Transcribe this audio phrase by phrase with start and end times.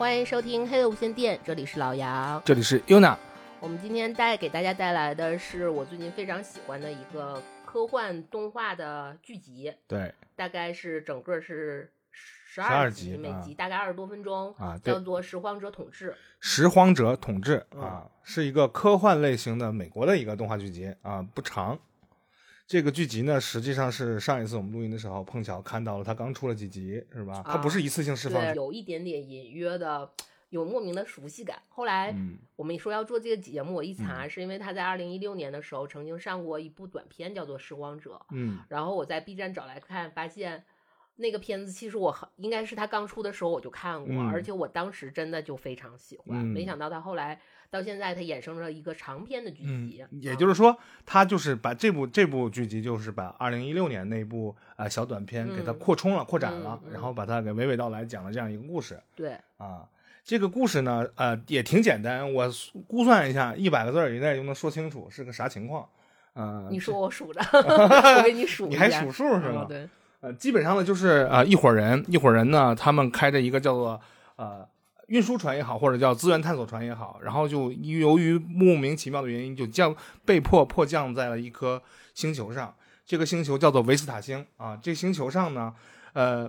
[0.00, 2.40] 欢迎收听黑的无线电，这里是老杨。
[2.42, 3.18] 这里是 Yuna，
[3.60, 16.12] 我们今天带给大家带来的是我最近非常喜欢的一个科幻动画的剧集，对大概是整个是十12集，每集大概二十多分钟，啊，叫，做《拾荒者统治》。
[16.40, 21.78] 拾荒者统治嗯啊，是一个科幻类型的美国的一个动画剧集啊，不长。
[22.70, 27.42] 这个剧集呢，实际上是上一次我们录音的时候碰巧看到了，它刚出了几集，是吧？
[27.44, 30.08] 它不是一次性释放对，，有一点点隐约的，
[30.50, 31.60] 有莫名的熟悉感。
[31.68, 38.12] 后来嗯我们说要做这个节目，我一查，是因为他在二零一六年的时候曾经上过一部短片，叫做《拾光者》。
[38.30, 40.62] 嗯然后我在 B 站找来看，发现
[41.16, 46.38] 那个片子其实我很应该是他刚出的时候我就看过，嗯而且我当时真的就非常喜欢。
[46.38, 59.00] 嗯没想到他后来到现在，它衍生了一个长篇的剧嗯集，，也就是说，它就是把这部这部剧集，就是把二零一六年那部啊、呃小短片给它嗯扩充了、扩展了，然后把它给娓娓道来讲了这样一个故事。
[59.14, 59.88] 对，啊，
[60.24, 62.50] 这个故事呢，呃，也挺简单，我
[62.88, 65.88] 估算一下，一百个字以内就能说清楚是个啥情况。
[66.32, 69.66] 呃，你说我数着， 我给你数你还数数是吗？
[69.66, 69.88] 嗯对，
[70.20, 74.00] 呃，基本上呢就是呃一伙人，一伙人呢，他们开着一个叫做
[74.36, 74.66] 呃
[75.10, 79.94] 运输船也好，或者叫资源探索船也好，然后就由于莫名其妙的原因，就降
[80.24, 81.82] 被迫迫降在了一颗
[82.14, 82.72] 星球上。
[83.04, 84.78] 这个星球叫做维斯塔星啊。
[84.80, 85.74] 这星球上呢，
[86.12, 86.48] 呃，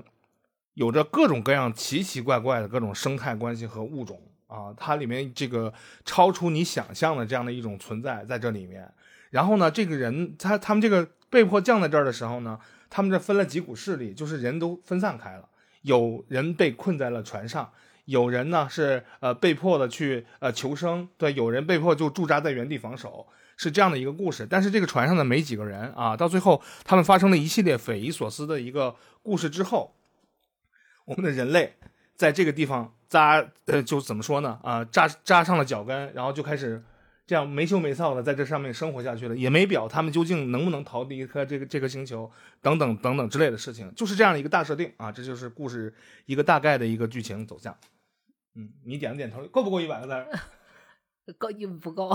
[0.76, 5.73] 有着各种各样奇奇怪怪的各种生态关系和物种啊，它里面这个
[6.06, 8.88] 超出你想象的这样的一种存在在这里面。
[9.32, 12.59] 然后呢，这个人他他们这个被迫降在这儿的时候呢，
[12.92, 15.50] 他们这分了几股势力，就是人都分散开了，
[15.82, 17.72] 有人被困在了船上，
[18.06, 24.48] 有人呢是呃被迫的去呃求生，对，有人被迫就驻扎在原地防守，是这样的一个故事。
[24.50, 29.96] 但是这个船上的没几个人啊，到最后他们发生了一系列匪夷所思的一个故事之后，
[31.06, 31.74] 我们的人类
[32.16, 36.84] 在这个地方扎呃就怎么说呢啊扎扎上了脚跟，然后就开始。
[37.31, 42.30] 这样没羞没臊的在这上面生活下去了，也没表他们究竟能不能逃离开这个这个星球，
[42.61, 45.93] 等等等等之类的事情，就是这样的一个大设定啊，这就是故事
[46.25, 47.73] 一个大概的一个剧情走向。
[48.55, 50.27] 嗯，你点了点头，够不够一百个字儿？
[51.39, 51.47] 够
[51.81, 52.14] 不够？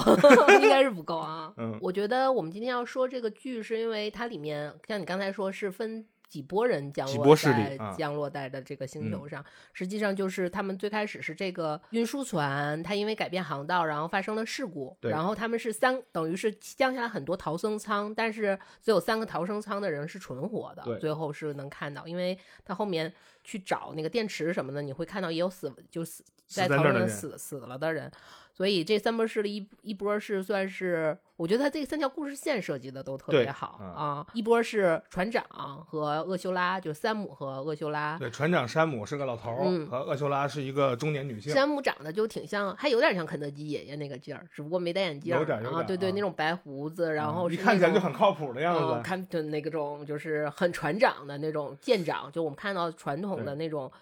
[0.60, 1.50] 应该是不够啊。
[1.56, 9.13] 嗯我觉得我们今天要说这个剧，是因为它里面像你刚才说是分几波人降落在降落在的这个星嗯。
[9.13, 23.13] 球上，实际上就是他们最开始是这个运输船，它因为改变航道，然后发生了事故，然后他们是三，等于是降下来很多逃生舱，但是只有三个逃生舱的人是存活的，最后是能看到，因为他后面
[23.45, 28.11] 去找那个电池什么的，你会看到也有死，就死死在逃生中在那儿的人死死了的人。
[28.56, 34.27] 所以这三波势力一一波是算是，我觉得他这三条故事线设计的都特别好嗯啊。
[34.33, 35.44] 一波是船长
[35.87, 38.16] 和厄修拉，就是山姆和厄修拉。
[38.19, 41.53] 对，船长山姆是个老头儿，嗯和厄修拉是一个中年女性。
[41.53, 45.39] 山姆长得就挺像，还有点像肯德基爷爷那个劲儿，只不过没戴眼镜儿。
[45.39, 49.03] 有点有啊，对对，啊那种白胡子，然后是一看起来就很靠谱的样嗯，子。
[49.03, 53.93] 看就那个种就是很船长的那种舰长，就我们看到传统的那种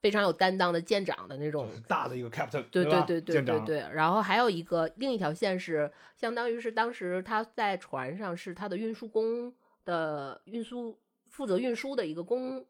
[0.00, 9.52] 非常有担当的舰长的那种大的一个 captain，对对对对对对，然后还有一个另一条线是，相当于是当时他在船上是他的运输工
[9.84, 10.98] 的运输
[11.28, 12.64] 负责运输的一个工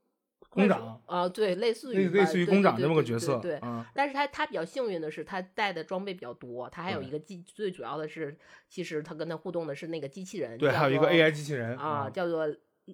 [0.49, 3.39] 工长啊、对，类似于类类似于工长这这么个角色。
[3.39, 3.59] 对。
[3.59, 8.35] 对嗯，但是他他比较幸运的是，他带的装备比较多，他还有一个机，最主要的是，
[8.69, 12.49] 其实他跟他互动的是那个机器人，对，还有一个 AI 机器人啊，嗯叫做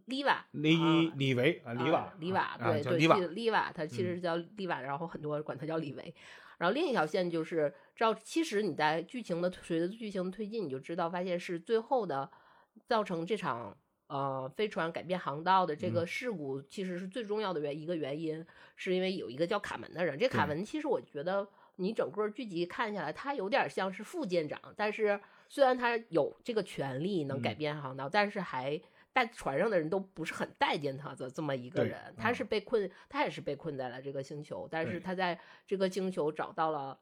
[0.07, 6.15] Liva，李啊李维啊，李瓦啊，李瓦，啊对对，叫李瓦是李瓦，他其实叫李瓦，然后很多人管他叫李维。
[6.59, 12.31] 然后另一条线就是，照其实你在剧情的随着剧情的推进，你就知道，发现是最后的
[12.87, 18.45] 造成这场呃飞船改变航道的这个嗯事故，其实是最重要的原一个原因，
[18.77, 20.17] 是因为有一个叫卡门的人。
[20.17, 21.47] 这卡对门其实我觉得
[21.77, 28.81] 你整个剧集看下来，他有点像是副舰长，但是虽然他有这个权利能改嗯变航道，但是还
[29.15, 36.99] 在船上的人都不是很待见他的这么一个对人，他嗯是被困，他也是被困在了这个星球，但是他在这个星球找到了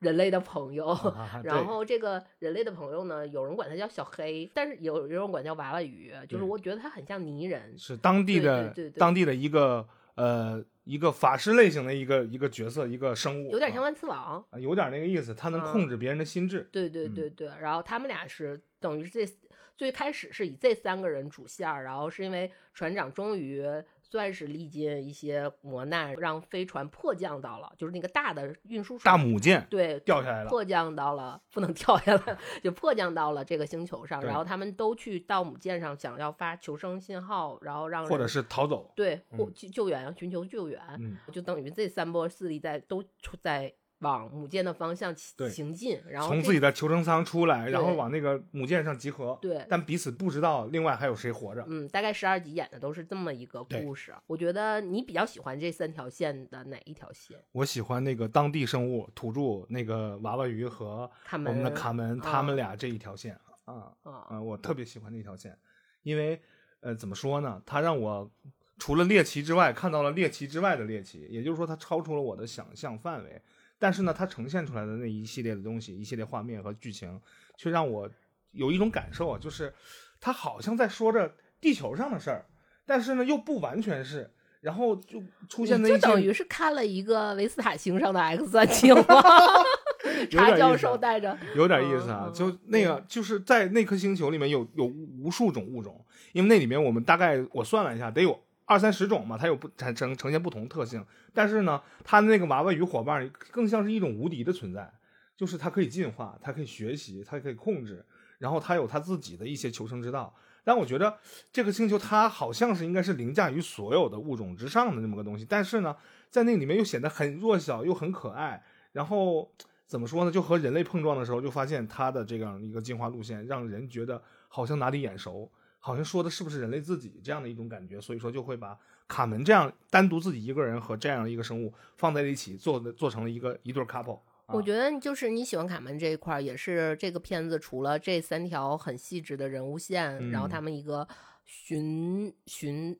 [0.00, 0.94] 人类的朋友，
[1.42, 14.44] 然后这个人类的朋友呢，有人管他叫小黑，但是有有人管叫娃娃鱼，就是我觉得他很像泥人，是当地的对对对当地的一个呃一个法师类型的一个一个角色，一个生物，啊有点像万磁王。
[14.50, 16.68] 啊有点那个意思，他能嗯控制别人的心智。
[16.70, 19.32] 对对嗯对对，然后他们俩是等于是这
[19.76, 23.64] 最开始是以这三个人主线儿，然后是因为船长终于
[24.00, 38.92] 算是历尽一些磨难，让飞船迫降到了，就是那个大的运输大船母舰对掉下来了，迫降到了，不能掉下来，就迫降到了这个星球上，然后他们都去到母舰上，想要发求生信号，然后让或者是逃走。
[38.94, 43.74] 对或嗯救救援，寻求救援，嗯，就等于这三波势力在都出在
[44.04, 45.12] 往母舰的方向
[45.50, 49.36] 行进，然后从自己的求生舱出来，然后往那个母舰上集合。
[49.40, 51.64] 对但彼此不知道另外还有谁活着。
[51.66, 54.14] 嗯，大概十二集演的都是这么一个故事。
[54.26, 57.36] 我觉得你比较喜欢这三条线的哪一条线？
[57.52, 63.34] 我喜欢那个当地生物土著那个娃娃鱼和卡我们的卡门，他们俩这一条线
[63.64, 65.58] 啊啊啊，我特别喜欢那条线，
[66.02, 66.40] 因为
[66.80, 68.30] 呃怎么说呢，它让我
[68.78, 73.40] 除了猎奇之外，看到了猎奇之外的猎奇，也就是说它超出了我的想象范围。
[73.78, 77.20] 但是呢，它呈现出来的那一系列的东西，一系列画面和剧情，
[77.56, 78.08] 却让我
[78.52, 79.72] 有一种感受啊，就是
[80.20, 82.46] 它好像在说着地球上的事儿，
[82.86, 84.30] 但是呢又不完全是，
[84.60, 89.04] 然后就出现你的就等于是看了一个维斯塔星上的 X 战警吗？
[90.30, 101.04] 有查教授带着，有点意思啊，就那个就是在那颗星球里面有有无数种物种，因为那里面我们大概我算了一下，得有二三十种嘛，它有不产呈呈现不同特性。
[101.32, 104.92] 但是呢，它的那个娃娃鱼伙伴更像是一种无敌的存在，
[105.36, 108.04] 就是它可以进化，它可以学习，它可以控制，
[108.38, 110.34] 然后它有它自己的一些求生之道。
[110.66, 111.18] 但我觉得
[111.52, 115.94] 这个星球它好像是应该是凌驾于所有的物种之上的那么个东西，但是呢，
[116.30, 118.62] 在那里面又显得很弱小又很可爱，
[118.92, 119.52] 然后
[119.86, 120.30] 怎么说呢？
[120.30, 125.50] 就和人类碰撞的时候，就发现它的这样一个进化路线，让人觉得好像哪里眼熟，
[125.84, 128.74] 好像说的是不是人类自己这样的一种感觉，所以说就会把
[129.06, 134.18] 卡门这样单独自己一个人和这样一个生物放在一起，做的做成了一个一对 couple。
[134.46, 141.06] 我觉得就是你喜欢卡门这一块儿，也是这个片子除了这三条很细致的人物线，然后嗯他们一个
[141.44, 142.98] 寻寻，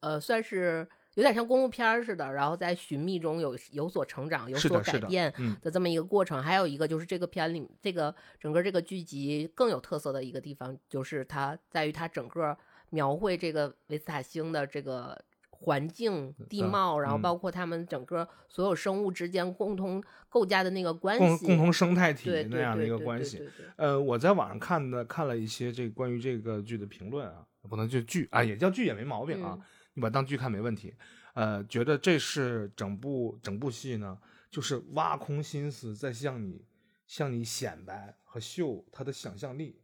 [0.00, 6.42] 呃，算是有点像公路片儿似的，然后在寻觅中有有所成长、有所改变，嗯，的这么一个过程。
[6.42, 12.54] 还有一个就是这个片里，这个整个这个剧集更有特色的一个地方，就是它在于它整个
[12.90, 15.18] 描绘这个维斯塔星的这个
[15.48, 23.42] 环境、地嗯貌，然后嗯包括他们整个所有生物之间共同构架的那个关系，共共同生态体那样的一个关系。
[23.76, 29.62] 呃，我在网上看的看了一些这关于这个剧的评论啊，不能就剧啊，也叫剧也没毛病啊，嗯
[29.96, 30.94] 你把它当剧看没问题。
[31.34, 34.16] 呃，觉得这是整部整部戏呢，
[34.50, 36.64] 就是挖空心思在向你
[37.06, 39.80] 向你显摆和秀他的想象力。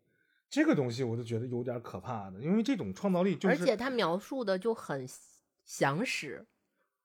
[0.49, 5.09] 这个东西我就觉得有点可怕的，因为这种创造力就是而且他描述的就很
[5.65, 6.47] 详实，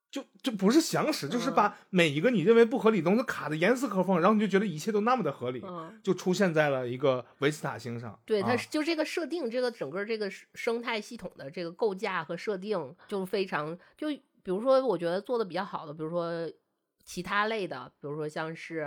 [0.10, 6.00] 就就不是详实，就是嗯把每一个你认为不合理的东西卡的严丝合缝，然后你就觉得一切都那么的合理，嗯。
[6.02, 8.18] 就出现在了一个维斯塔星上。
[8.26, 14.08] 对，它啊是就这个设定，这个整个这个生生态系统的这个构架和设定，就非常就
[14.44, 16.50] 比如说，我觉得做的比较好的，比如说
[17.04, 18.80] 其他类的，比如说像是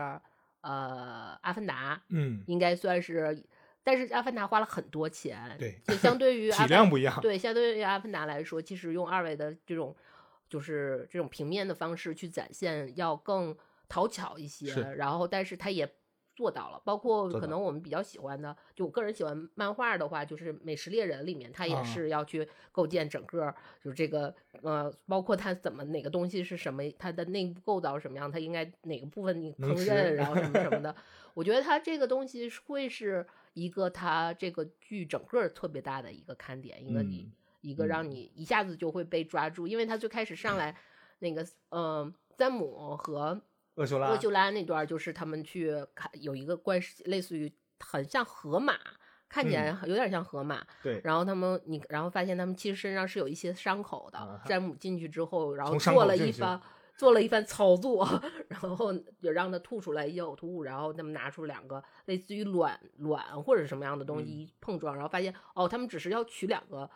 [0.63, 3.45] 呃《阿凡达》，嗯，应该算是，
[3.85, 7.21] 但是《阿凡达》花了很多钱，对就相对于 体量不一样。
[7.21, 9.95] 对，相对于《阿凡达》来说，其实用二维的这种
[10.51, 13.57] 就是这种平面的方式去展现要更
[13.89, 15.91] 讨巧一些，然后但是它也
[16.37, 21.83] 做到了，包括可能我们比较喜欢的，就我个人喜欢漫画的话，就是《美食猎人》里面，它也啊。
[21.85, 30.95] 是要去构建整个就是这个呃，包括它怎么哪个东西是什么，它的内部构造什么样，它应该哪个部分你烹饪，然 后什么什么的。
[31.35, 40.77] 我觉得它这个东西会是一个它这个剧整个特别大的一个看点，一个你、嗯一个让嗯你一下子就会被抓住，因为他最开始上来
[41.19, 43.39] 那个嗯、呃詹姆和
[43.75, 48.75] 厄修拉厄，修拉那段就是他们去看有一个怪，类似于很像河马，
[49.29, 50.67] 看起来有点像河马。
[50.83, 54.19] 对，然后他们你然后发现他们其实身上是有一些伤口的。
[54.19, 56.59] 啊詹姆进去之后，然后做了一番
[56.97, 58.09] 做了一番操作，
[58.49, 58.91] 然后
[59.21, 66.91] 也让他吐出来一些呕吐物，然后他们拿出两个类似于卵卵或者什么样的东西碰撞，然后发现哦，他们只是要取两个。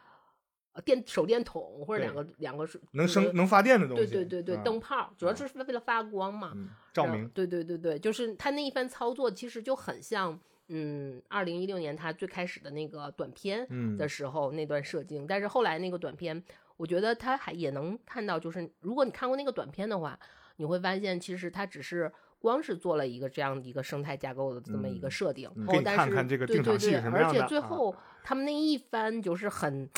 [0.74, 4.06] 呃电手电筒或者两个两个是能生能发电的东西。
[4.06, 7.28] 对对对对，啊灯泡主要就是为了发光嘛，嗯照明。
[7.30, 10.38] 对对对对，就是他那一番操作，其实就很像，
[10.68, 16.42] 嗯，二零一六年他最开始的那个短片嗯的时候那段设定，但是后来那个短片，
[16.76, 20.18] 我觉得他还也能看到，就是如果你看过那个短片的话，
[20.56, 22.12] 你会发现其实他只是。
[22.40, 29.88] 光是做了一个这样的一个生态架构的这么一个嗯设定，嗯给你看哦但是看这个定对对对，而且最后他们那一番就是很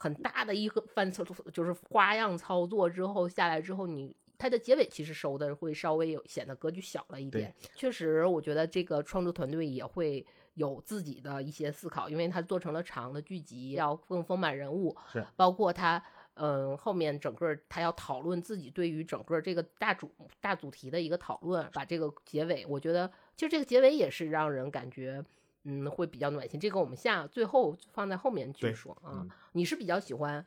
[0.00, 7.54] 很大的一个翻操，就是花样操作之后下来之后，你它的结尾其实收的会稍微有显得格局小了一点。
[7.76, 16.02] 确实，我觉得这个创作团队也会有自己的一些思考，因为它做成了长的剧集，要更丰满人物，是包括他。
[16.34, 25.22] 嗯，后面整个他要讨论自己对于整个这个大主大主题的一个讨论，把这个结尾，我觉得其实这个结尾也是让人感觉，
[25.64, 26.58] 嗯，会比较暖心。
[26.58, 29.30] 这个我们下最后放在后面去对说啊嗯。
[29.52, 30.44] 你是比较喜欢，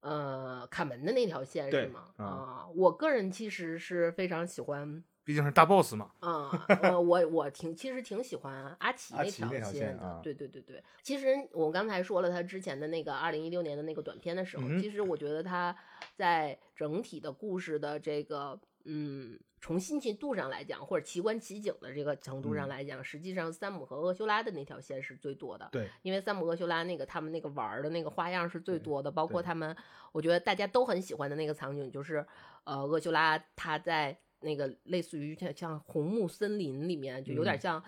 [0.00, 2.08] 呃，卡门的那条线是吗？
[2.16, 5.02] 啊啊，我个人其实是非常喜欢。
[5.24, 6.10] 毕竟是大 boss 嘛。
[6.20, 6.48] 啊、
[6.82, 10.82] 呃，我 我挺其实挺喜欢阿奇那条阿奇那条线的，啊对对对对。
[11.02, 15.76] 其实我刚才说了他之前的那个二零一六年的那个短片的时候，嗯其实我觉得他
[16.16, 25.68] 在整体的故事的这个嗯从新奇度上来讲，或者奇观奇景的这个程度上嗯来讲，实际上山姆和厄修拉的那条线是最多的。
[25.72, 29.76] 对，因为山姆厄修拉那个他们那个玩儿的那个花样是最多的，包括他们，
[30.12, 32.24] 我觉得大家都很喜欢的那个场景就是，
[32.64, 37.84] 呃，厄修拉他在那个类似于像像红木森林里面，就有点嗯像。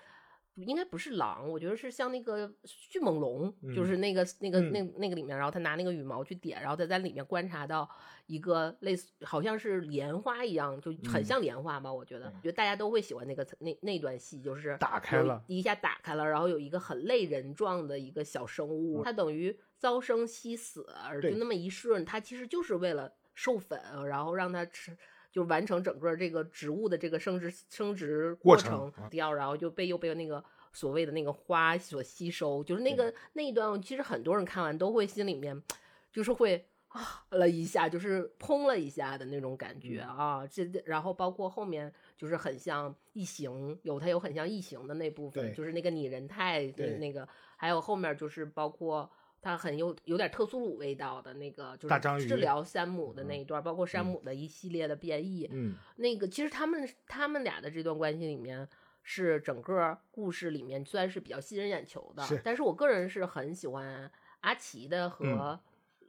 [0.65, 7.89] 应该不是狼，我觉得是像那个迅猛龙，就嗯是那个那个嗯那那个里面，然后他拿那个羽毛去点，然后他在里面观察到
[8.27, 24.97] 一个类似好像是莲花一样，就很嗯像莲花吧，我觉得，对觉得大家都会喜欢那个那那段戏，就是打开了一下打开了，然后有一个很类人状的一个小生物，它等于朝生夕死，而就那么一瞬，它其实就是为了授粉，然后让它吃。
[25.33, 35.63] 就完成整个这个植物的这个生殖生殖过程掉，然后就被又被那个所谓的那个花所吸收，就是那个那一段，其实很多人看完都会心里面
[36.13, 40.47] 就是会啊了一下，就是砰了一下的那种感觉嗯啊。
[40.47, 49.11] 这然后包括后面就是很像异形，有它有很像异形的那部分，就是那个拟人态那对那个，还有后面就是包括。
[49.43, 58.69] 它很有有点特苏鲁味道的那个，就是治疗山姆的那嗯一段，包括山嗯姆的一系列的变异，嗯，那个其实他们他们俩的这段关系里面
[59.03, 65.61] 是整个故事里面虽然是比较吸人眼球的，是但是我个人是很喜欢阿奇的和嗯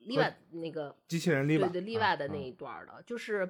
[0.01, 3.49] 利瓦那个、机器人利瓦，对对丽瓦的那一段儿的，就是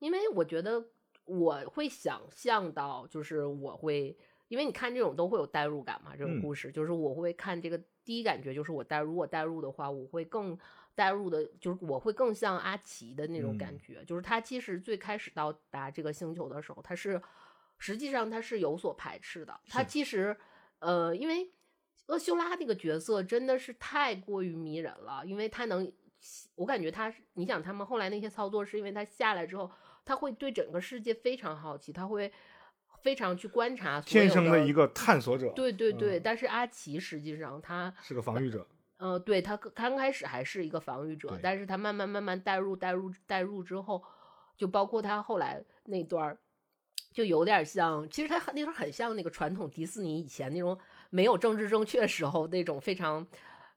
[0.00, 0.84] 因为我觉得
[1.24, 4.18] 我会想象到，就是我会。
[4.48, 10.58] 因为你看这种都会有代入感嘛，这种嗯故事、就是我会看这个第一感觉就是我代，如果代入的话，我会更
[10.96, 13.78] 代入的，就是我会更像阿奇的那种感嗯。
[13.78, 17.22] 觉，就是他其实最开始到达这个星球的时候，他是
[17.78, 20.36] 实际上他是有所排斥的，他其实
[20.80, 21.52] 呃，因为
[22.06, 25.92] 厄修拉那个角色真的是太过于迷人了，因为他能，
[26.56, 29.70] 我感觉他，你想他们后来那些操作是因为他下来之后，
[30.04, 32.32] 他会对整个世界非常好奇，他会
[33.02, 38.66] 非常去观察天生的的一个探索者，对对对，嗯但是阿奇实际上他，是个防御者，
[38.98, 44.02] 呃，对他刚开始还是一个防御者，但是他慢慢慢慢带入带入带入之后，
[44.56, 46.38] 就包括他后来那段儿，
[47.12, 50.78] 就有点像，其实他那段儿很像那个传统迪士尼以前那种
[51.10, 53.26] 没有政治正确时候那种非常。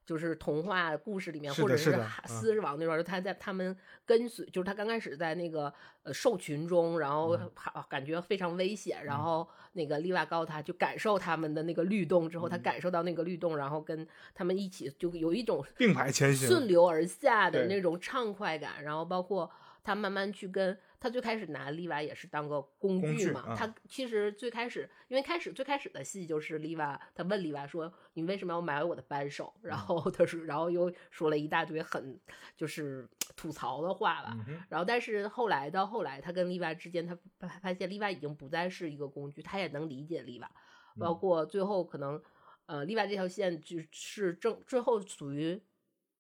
[0.06, 7.52] 就是童话故事里面，或者是哈狮子王那边，就他在他们跟随，就是他刚开始在那个呃兽群中，然后嗯。
[7.56, 9.24] 好感觉非常危险，然嗯。
[9.24, 12.62] 后那个利瓦告诉他就感受他们的那个律动之后，他嗯。
[12.62, 19.50] 感受到那个律动，然后跟他们一起就有一种并排前行，顺流而下的那种畅快感，然后包括
[19.84, 29.54] 他慢慢去跟他最开始拿利瓦也是当个工工具具嘛，啊他其实最开始因为开始最开始的戏就是利瓦，他问利瓦说你为什么要买我的扳手？
[29.62, 29.78] 然嗯。
[29.78, 32.18] 后他说，然后又说了一大堆很
[32.56, 33.06] 就是
[33.36, 40.50] 吐槽的话吧，嗯然后，但是后来到后来，他跟利瓦之间，他发发现利瓦已经不再是一个工具，他也能理解利瓦，
[40.98, 41.14] 包嗯。
[41.14, 42.22] 括最后可能，
[42.68, 45.62] 呃，利瓦这条线就是正最后属于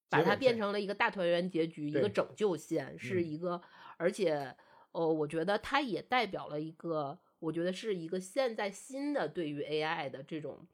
[0.10, 3.24] 把它变成了一个大团圆结局，一个拯救线，是嗯。
[3.24, 3.62] 一个，
[3.98, 4.56] 而且，
[4.94, 10.66] 呃，我觉得它也代表了一个，我觉得是一个现在新的对于 AI 的这种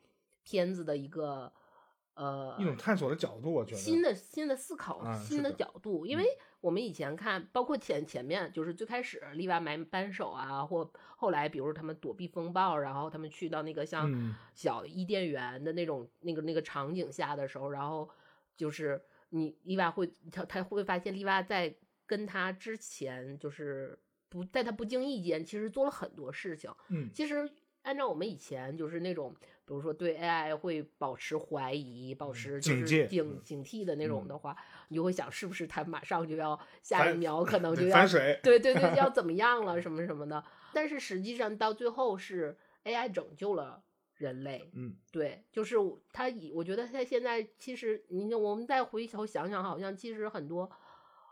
[0.43, 1.51] 片子的一个。
[2.15, 6.25] 呃，一种探索的角度，我觉得新的新的思考、啊新的角度，因嗯为
[6.59, 18.09] 我们以前看，包括前前面就是最开始利瓦买扳手啊，或后来比如他们躲避风暴，然后他们去到那个像嗯小伊甸园的那种、那个那个场景下的时候，然后
[18.57, 21.73] 就是你利瓦会他他会发现利瓦在
[22.05, 23.97] 跟他之前就是
[24.29, 26.71] 不在他不经意间，其实做了很多事情。
[26.89, 27.49] 嗯其实
[27.81, 29.33] 按照我们以前就是那种，
[29.65, 34.55] 比如说对 AI 会保持怀疑、保持警戒警惕的那种嗯的话，
[34.89, 40.43] 你就会想是不是他马上就要下一秒可能就要反水，对对对 要怎么样了什么什么的。
[40.73, 43.81] 但是实际上到最后是 AI 拯救了
[44.15, 45.77] 人类，嗯对，就是
[46.11, 50.69] 他以我觉得他现在其实，你我们再回头想想，好像其实很多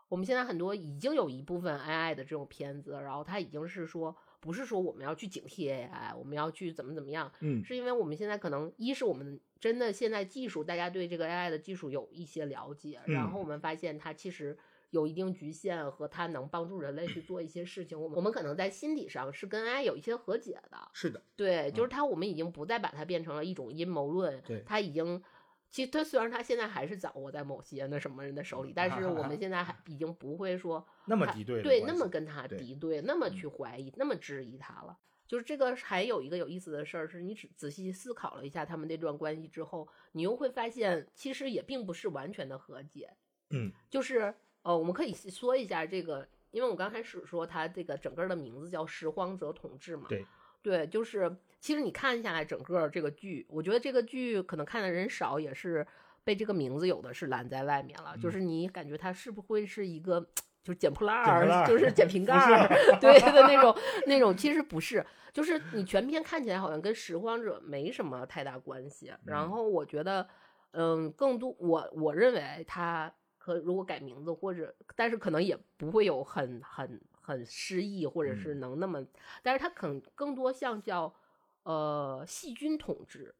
[0.09, 14.57] 我们现在很多已经有一部分 AI 的这种片子，然后它已经是说不是说我们要去警惕 AI，我们要去怎么怎么样，嗯是因为我们现在可能一是我们真的现在技术，大家对这个 AI 的技术有一些了解，然后嗯我们发现它其实
[14.91, 20.77] 有一定局限和它能帮助人类去做一些事情，我们我们可能在心理上是跟 AI 有一些和解的。
[20.93, 25.21] 是的，对，就是它，我们已经不再把它变成了一种阴谋论，对它已经。
[25.69, 34.97] 其实他虽然他现在还是掌握在某些那什么人的手里，但是我们现在还 已经不会说那么敌对对，那么跟他敌对，那么嗯去怀疑，那么质疑他了。
[35.27, 43.13] 就是这个还有一个有意思的事儿，是你仔仔细思考了一下他们那段关系之后，你又会发现，其实也并不是完全的和解。
[43.49, 50.25] 嗯，就是呃，我们可以说一下这个，因为我刚开始说他这个整个的名字叫《拾荒者统治》嘛，对，
[50.61, 55.85] 对，就是其实你看下来整个这个剧，我觉得这个剧可能看的人少，也是
[56.23, 60.27] 被这个名字有的是拦在外面了，就是你感觉它是不会是一个。
[60.63, 62.67] 就是捡破烂儿，就是捡瓶盖儿，
[62.99, 63.73] 对的那种
[64.05, 69.13] 那种，其实不是，就是你全片看起来好像跟拾荒者没什么太大关系。
[69.23, 70.27] 然嗯后我觉得，
[70.71, 79.01] 嗯，更多我我认为他可如果改名字或者，但是可能也不会有很很很诗意，或者是嗯能那么，
[79.41, 81.15] 但是他可能更多像叫
[81.67, 83.35] 呃细菌统治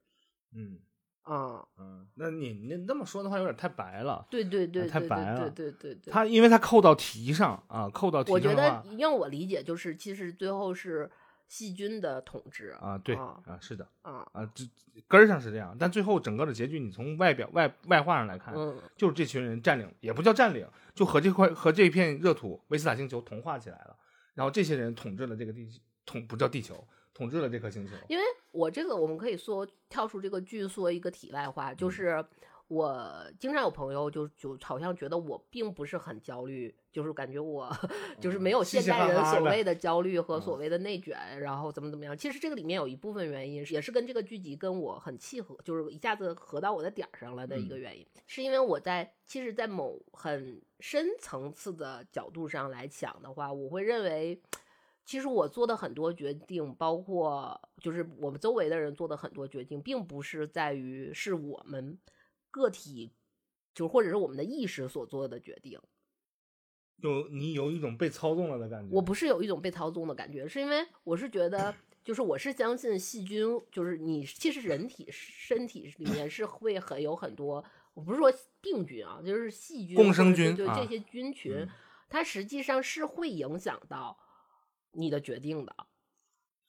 [0.54, 0.78] 嗯
[1.22, 4.26] 啊、嗯，那你那那么说的话有点太白了。
[4.30, 11.10] 对对对太对对白了对对对，他因为他扣到题上啊，扣到题上我觉得让我理解就是，其实最后是
[11.46, 14.64] 细菌的统治啊，对啊啊，是的啊啊，这
[15.06, 23.96] 根儿上是这样，但最后整个的结局，你从外表外外化上来看，嗯就是这群人占领，也不叫占领，就和这块和这片热土维斯塔星球同化起来了，
[24.34, 25.68] 然后这些人统治了这个地
[26.06, 26.82] 统不叫地球，
[27.18, 27.92] 统治了这颗星球。
[28.08, 32.24] 因为我这个我们可以说跳出这个剧说一个题外话，嗯就是
[32.68, 37.74] 我经常有朋友就就好像觉得我并不是很焦虑，就是感觉我
[38.20, 42.14] 就是没有现代人所谓的焦虑和嗯所谓的内卷，然后怎么怎么样。
[42.16, 54.40] 其实这个里面有一部分原因也是跟这个剧集跟我很契合，就是一下子合到我的点儿上了的一个嗯原因，是因为我在其实，在某很深层次的角度上来讲的话，我会认为。
[55.08, 61.98] 其实我做的很多决定，包括就是我们周围的人做的很多决定，并不是在于是我们
[62.50, 63.10] 个体，
[63.74, 65.80] 就是或者是我们的意识所做的决定。
[66.98, 68.94] 有你有一种被操纵了的感觉。
[68.94, 81.68] 我不是有一种被操纵的感觉，是因为我是觉得，就是我是相信细菌，就是你其实人体身体里面是会很有很多，我不是说病菌啊，就是细菌、共生菌啊对这些菌群，嗯
[82.10, 84.18] 它实际上是会影响到
[84.92, 85.74] 你的决定的。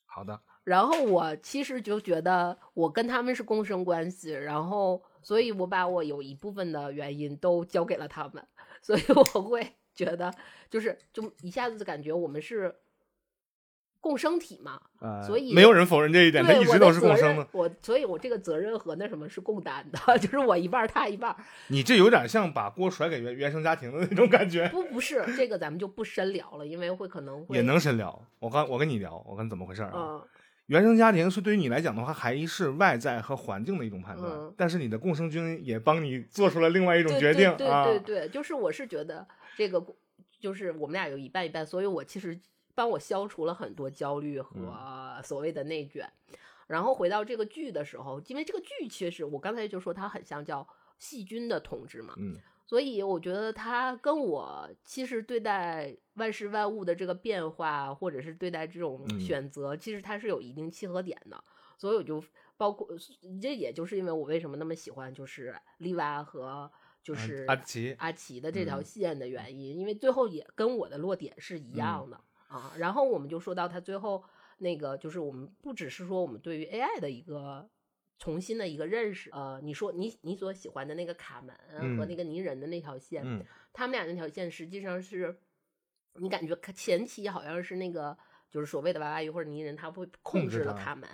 [0.05, 8.45] 好的，然后我其实就觉得我跟他们是共生关系，然后所以我把我有一部分的原因都交给了他们，
[8.82, 10.34] 所以我会觉得
[10.69, 12.75] 就是就一下子感觉我们是
[14.02, 17.48] 共生体嘛，呃，所以没有人否认这一点，他一直都是共生的。
[17.52, 21.38] 我所以，我这个责任和那什么是共担的， 就是我一半儿他一半儿。
[21.68, 24.68] 你这有点像把锅甩给原原生家庭的那种感觉。
[24.70, 29.92] 不不是这个，咱们就不深聊了，因为会可能会也能深聊，我刚我跟你聊，我跟怎么回事啊？
[29.96, 30.22] 嗯
[30.70, 37.68] 原生家庭是对于你来讲的话，还是外在和环境的一种判断，嗯但是你的共生菌也帮你做出了另外一种决定对。
[37.68, 39.84] 对对，就是我是觉得这个
[40.40, 42.40] 就是我们俩有一半一半，所以我其实
[42.80, 46.10] 帮我消除了很多焦虑嗯和所谓的内卷。
[46.65, 50.65] 然后回到这个剧的时候，因为这个剧其实我刚才就说它很像叫
[50.98, 61.44] 细菌的统治嘛，嗯所以我觉得它跟我其实对待万事万物的这个变化，或者是对待这种嗯选择，其实它是有一定契合点的。
[61.78, 62.24] 所以我就
[62.56, 62.88] 包括
[63.42, 72.74] 这，也就是因为我为什么那么喜欢，就是丽娃和就是阿奇阿奇的这条嗯线的原因，因为最后也跟我的落点是一样的、啊。
[72.78, 74.22] 然后我们就说到他最后
[74.58, 77.70] 那个，就是我们不只是说我们对于 AI 的一个
[78.18, 81.56] 重新的一个认识，呃，你说你你所喜欢的那个卡门
[81.98, 85.40] 和嗯那个泥人的那条线，嗯他们俩那条线实际上是，
[86.16, 88.18] 你感觉前期好像是那个
[88.52, 91.08] 就是所谓的娃娃鱼或者泥人，他会控制了卡门。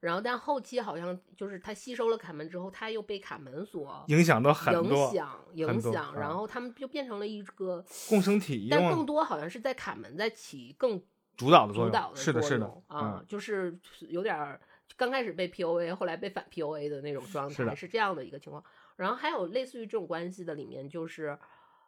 [0.00, 11.02] 然后，但后期好像就是他吸收了卡门之后，他又被卡门所影响到很影响影响，然啊后他们就变成了一个，共生体，但更多好像是在卡门在起更
[11.36, 11.90] 主导的作用。
[11.90, 14.60] 主导的是的，是的啊嗯，，就是有点儿
[14.96, 18.62] 刚开始被 PUA，后来被反 PUA 的那种状态，是的是这样的一个情况。
[18.96, 21.38] 然后还有类似于这种关系的里面，就是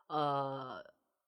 [0.09, 0.85] 呃，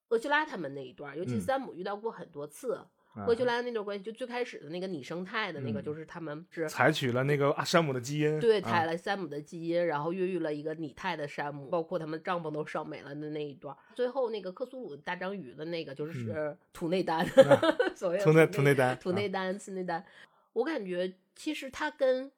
[0.09, 2.79] 厄修拉他们那一段，尤其嗯山姆遇到过很多次。
[2.81, 2.87] 嗯
[3.27, 5.83] 厄修拉那种关系，就最开始的那个拟生态的那个，嗯。
[5.83, 8.71] 就是他们是采取了那个啊山姆的基因，对，啊。
[8.71, 13.77] 采了山姆的基因，然后孕育了一个拟态的山姆，包括他们帐篷都烧没了的那一段。
[13.95, 17.27] 最后那个克苏鲁大章鱼的那个，就是土内丹，
[17.97, 20.05] 所谓土内土土内丹啊 土内丹、次内丹。
[20.53, 22.31] 我感觉其实它跟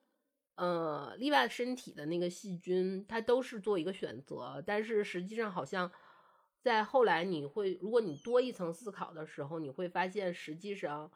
[0.54, 5.90] 呃例外身体的那个细菌，它都是做一个选择，但是实际上好像
[6.62, 11.10] 在后来你会，如果你多一层思考的时候，你会发现实际上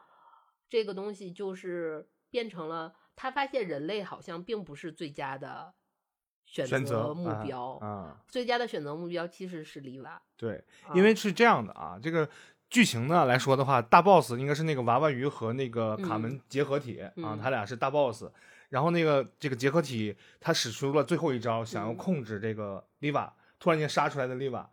[0.69, 5.73] 这个东西就是变成了他发现人类好像并不是最佳的
[6.45, 12.29] 选选择目啊标，啊，最佳的选择目标其实是里瓦，对，啊因为是这样的啊，这个
[12.69, 18.25] 剧情呢来说的话，大 boss 应该是那个娃娃鱼和那个卡门结合体、啊嗯，他俩是大 boss。
[18.69, 21.95] 然后那个这个结合体，他使出了最后一招，想要嗯。
[21.95, 24.67] 控制这个 Liva，、突然间杀出来的 Liva，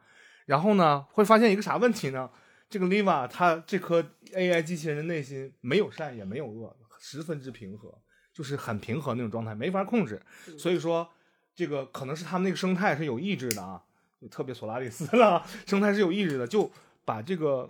[0.46, 2.30] 然后呢，会发现一个啥问题呢？
[2.70, 7.96] 这个 Liva 它这颗 AI 机器人的内心没有善也没有恶，十分之平和，
[8.32, 10.20] 就是很平和那种状态，没法控制。
[10.48, 11.08] 嗯所以说，
[11.54, 13.80] 这个可能是他们那个生态是有意志的啊，
[14.20, 16.70] 就特别索拉里斯了， 生态是有意志的，就
[17.04, 17.68] 把这个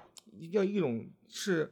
[0.53, 1.71] 要一种是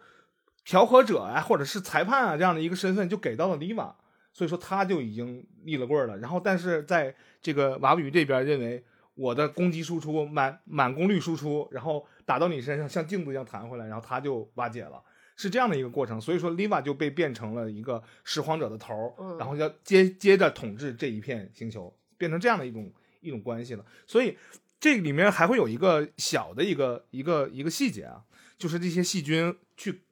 [0.64, 3.94] 调和者啊，或者是裁判啊这样的一个身份，就给到了 Liva，，
[4.32, 6.18] 所以说他就已经立了棍儿了。
[6.18, 15.02] 然后，但是在这个娃娃鱼这边认为我的攻击输出满满功率输出，然后打到你身上像镜子一样弹回来，然后他就瓦解了。
[15.34, 23.84] 是这样的一个过程，所以说 Liva 就被变成了一个拾荒者的头然后要接接着统治这一片星球，变成这样的一种一种关系了。
[24.06, 24.36] 所以
[24.78, 28.22] 这里面还会有一个小的一个一个一个细节啊，
[28.58, 30.02] 就是这些细菌去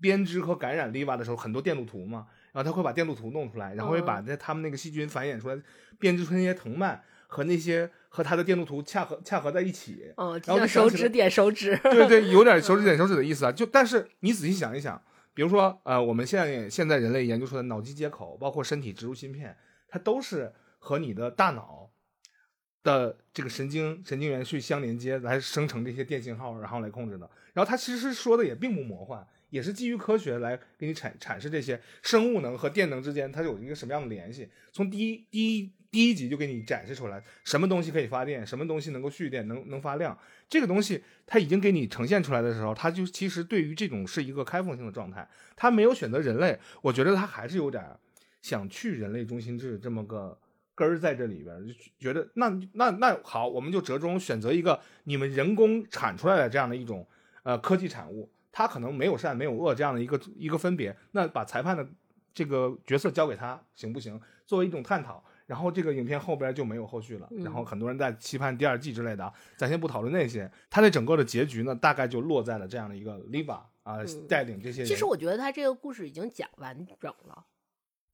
[0.00, 5.60] 编织和感染 Liva 的时候，很多电路图嘛，然后他会把电路图弄出来，然后会把那他们那个细菌繁衍出来，
[5.98, 13.52] 编织出那些藤蔓和那些和他的电路图恰合恰合在一起，嗯，然后手指点手指，对对，有点手指点手指的意思啊。
[13.52, 15.00] 就但是你仔细想一想，
[15.34, 19.56] 比如说呃，我们现在现在人类研究出的脑机接口，包括身体植入芯片，
[19.88, 21.90] 它都是和你的大脑
[22.82, 27.28] 的这个神经神经元去相连接，来生成这些电信号，然后来控制的。
[27.52, 34.48] 然后它其实说的也并不魔幻，也是基于科学来给你阐阐释这些生物能和电能之间它有一个什么样的联系。
[34.72, 40.14] 从第一第一第一集就给你展示出来，什么东西可以发电，什么东西能够蓄电，能能发亮。
[40.46, 47.82] 这个东西它已经给你呈现出来的时候，它就其实对于这种是一个开放性的状态，它没有选择人类，我觉得它还是有点
[48.42, 50.38] 想去人类中心制这么个
[50.74, 57.08] 根儿在这里边，就觉得那那那好，我们就折中选择一个你们人工产出来的这样的一种
[57.42, 61.88] 呃科技产物，它可能没有善没有恶这样的一个一个分别，那把裁判的
[62.34, 64.20] 这个角色交给他行不行？
[64.44, 65.24] 作为一种探讨。
[65.46, 70.50] 然后这个影片后边就没有后续了，嗯然后很多人在期盼第二季之类的啊，咱先不讨论那些。
[70.68, 74.88] 它的整个的结局呢，大概就落在了这样的一个 Liva 啊、嗯带领这些人。
[74.88, 77.44] 其实我觉得他这个故事已经讲完整了，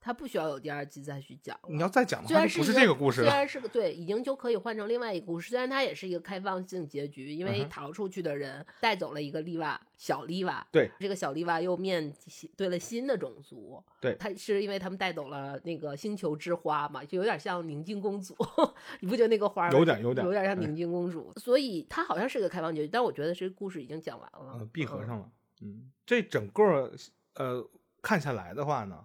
[0.03, 1.57] 他不需要有第二季再去讲。
[1.69, 3.31] 你要再讲的虽然话，就不是这个故事了。
[3.31, 5.51] 虽然是个对，已经就可以换成另外一个故事。
[5.51, 12.13] 虽然它也是一个开放性结局，因为逃出去的人带走了一个丽娃小丽娃，对，这个小丽娃又面
[12.57, 18.37] 对了新的种族，对他是因为他们带走了那个星球之花嘛，就有点像宁静公主，
[19.01, 21.33] 你不觉得那个花儿有点有点有点像哎宁静公主？
[21.37, 25.31] 所以它好像是个开放结局，但我觉得这个故事已经讲完了，呃，闭合嗯上了。
[25.61, 26.93] 嗯，这整个
[27.35, 27.65] 呃
[28.01, 29.05] 看下来的话呢，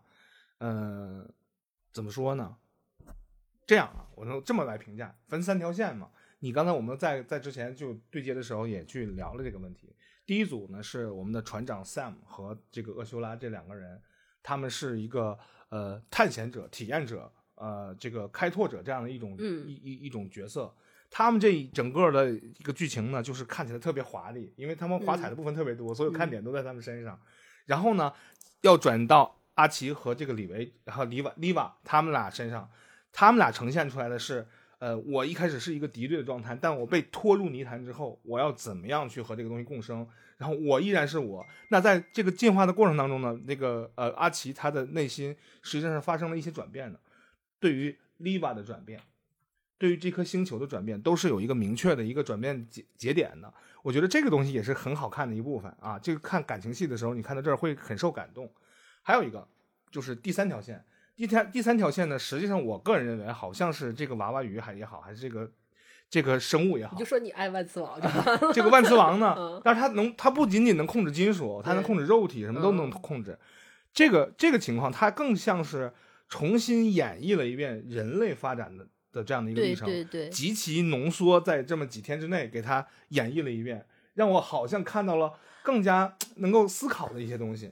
[0.60, 1.30] 呃，
[1.92, 2.58] 怎么说呢？
[3.66, 6.10] 这样啊，我能这么来评价，分三条线嘛。
[6.40, 9.96] 你刚才我们在在之前就对接的时候也去聊了这个问题。
[10.26, 14.02] 第一组呢是我们的船长 Sam 和这个厄修拉这两个人，
[14.44, 15.38] 他们是一个
[15.70, 20.74] 呃探险者、体验者、呃这个开拓者这样的一种、嗯一一一种角色。
[21.10, 27.20] 他们这整个的一个剧情呢，就是看起来特别华丽，因为他们华彩的部分特别多，所有看点都在他们身上。
[27.66, 28.14] 然后呢，
[28.62, 32.70] 要转到阿奇和这个李维，然后里瓦里瓦他们俩身上，
[33.12, 34.46] 他们俩呈现出来的是，
[34.78, 40.08] 呃，我一开始是一个敌对的状态，但我被拖入泥潭之后，我要怎么样去和这个东西共生？
[40.38, 41.44] 然后我依然是我。
[41.70, 47.00] 那在这个进化的过程当中呢，那个呃阿奇他的内心实际上是发生了一些转变的，
[47.60, 49.02] 对于 Liva 的转变，
[49.80, 53.52] 对于这颗星球的转变，都是有一个明确的一个转变节节点的。
[53.82, 55.98] 我觉得这个东西也是很好看的一部分啊。
[55.98, 58.48] 这个看感情戏的时候，你看到这儿会很受感动。
[59.08, 59.48] 还有一个
[59.90, 60.84] 就是第三条线，
[61.16, 65.50] 第三第三条线呢，实际上我个人认为好像是这个娃娃鱼还也好，还是这个
[66.10, 68.52] 这个生物也好你就，说你爱万磁王就完了。
[68.54, 73.40] 这个万磁王呢 嗯，但是它能，它不仅仅能控制金属，它能控制肉体，什么都能嗯控制。
[73.94, 75.94] 这个这个情况，它更像是
[76.28, 85.32] 重新演绎了一遍人类发展的的这样的一个历程，对对，极其浓缩在这么几天之内给它演绎了一遍，让我好像看到了
[85.64, 87.72] 更加 能够思考的一些东西。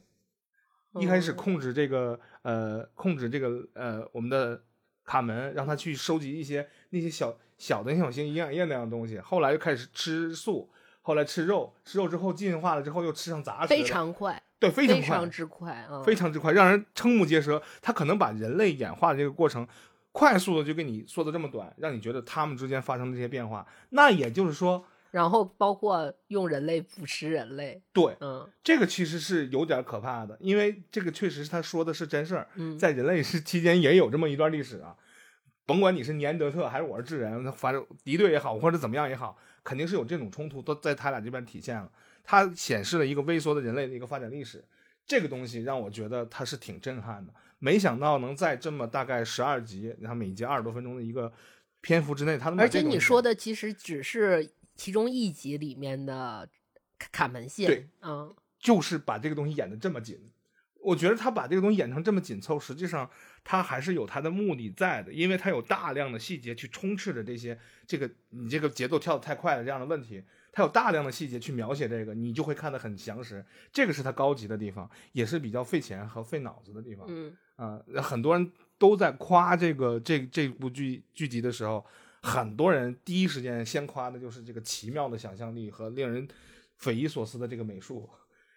[1.00, 4.62] 一开始嗯控制这个呃，控制这个呃，我们的
[5.04, 9.20] 卡门，让他去收集一些那些小小的小型营养液那样的东西。
[9.20, 10.70] 后来又开始吃素，
[11.02, 17.62] 后来吃肉，吃肉之后进化了之后又吃上杂食，非常快，对，非常快，非常之快啊，非常之快，让人瞠目结舌。
[17.82, 19.68] 他可能把人类演化的这个过程
[20.12, 23.66] 快速的就给你说的这么短，让你觉得他们之间发生的这些变化。
[23.90, 34.94] 那也就是说，然后包括用人类腐蚀人类，对，嗯这个其实是有点可怕的，因为这个确实他说的是真事儿，嗯，在人类是期间也有这么一段历史啊。
[35.66, 41.90] 甭管你是尼安德特还是我是智人，反正敌对也好，或者怎么样也好，肯定是有这种冲突，都在他俩这边体现了。
[42.26, 44.62] 它显示了一个微缩的人类的一个发展历史，
[45.08, 47.34] 这个东西让我觉得它是挺震撼的。
[47.60, 51.32] 没想到能在这么大概十二集，然后每集二十多分钟的一个
[51.80, 56.48] 篇幅之内，他能而且你说的其实只是其中一集里面的
[57.00, 60.20] 卡卡门线，对，嗯就是把这个东西演得这么紧。
[60.82, 63.10] 我觉得他把这个东西演成这么紧凑，实际上
[63.44, 67.58] 他还是有他的目的在的，因为他有大量的细节去充斥着这些
[67.88, 73.44] 这个你这个节奏跳得太快了这样的问题，他有大量的细节去描写这个，你就会看得很详实。
[73.72, 77.04] 这个是他高级的地方，也是比较费钱和费脑子的地方。
[77.10, 81.84] 嗯啊、很多人都在夸这个这这部剧剧集的时候，
[82.26, 86.28] 很多人第一时间先夸的就是这个奇妙的想象力和令人
[86.78, 88.10] 匪夷所思的这个美术，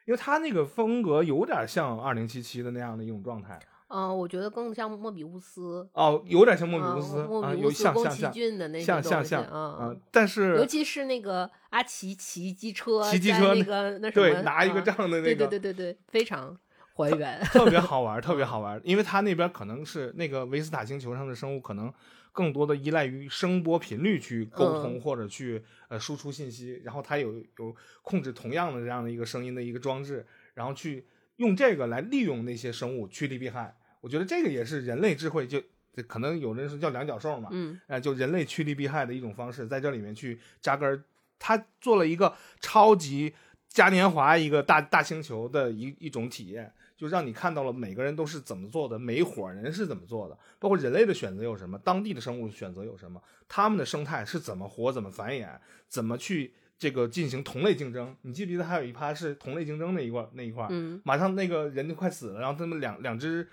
[0.07, 3.61] 因为他那个风格有点像二零七七的那样的一种状态。
[3.91, 16.55] 嗯、我觉得更像莫比乌斯，哦，有点像莫比乌斯嗯莫啊，有比乌斯、宫崎像像像骏的那些像像像嗯啊，但是尤其是那个阿奇骑机车，骑机车在那个那什么，对拿一个啊这样的那对个对对对对，非常
[16.97, 17.41] 还原。
[17.45, 21.91] 特别好玩，特别好玩， 因为它那边可能是那个维斯塔星球上的生物，可能
[22.33, 31.05] 更多的依赖于声波频率去沟通、嗯或者去呃输出信息，然后它有有控制同样的这样的一个声音的一个装置，然后去
[31.37, 33.77] 用这个来利用那些生物趋利避害。
[34.01, 35.63] 我觉得这个也是人类智慧就。
[35.95, 41.03] 这可能有人说叫两脚兽嘛，嗯呃，就人类趋利避害的一种方式，在这里面去扎根儿。
[41.41, 43.33] 他做了一个超级
[43.69, 55.49] 嘉年华一个大大星球的一一种体验，就让你看到了每个人都是怎么做的，每一伙人是怎么做的，包括人类的选择有什么，当地的生物选择有什么，他们的生态是怎么活、怎么繁衍、
[55.87, 58.17] 怎么去这个进行同类竞争。
[58.23, 60.67] 你记不记得还有一趴是同类竞争那一块那一块？
[60.71, 63.49] 嗯马上那个人就快死了，然后他们两两只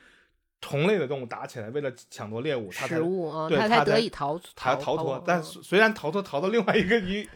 [0.62, 7.28] 同类的动物打起来，为了抢夺猎物，他才食物啊，他才对他才得以逃他逃逃脱，但虽然逃脱逃到另外一个一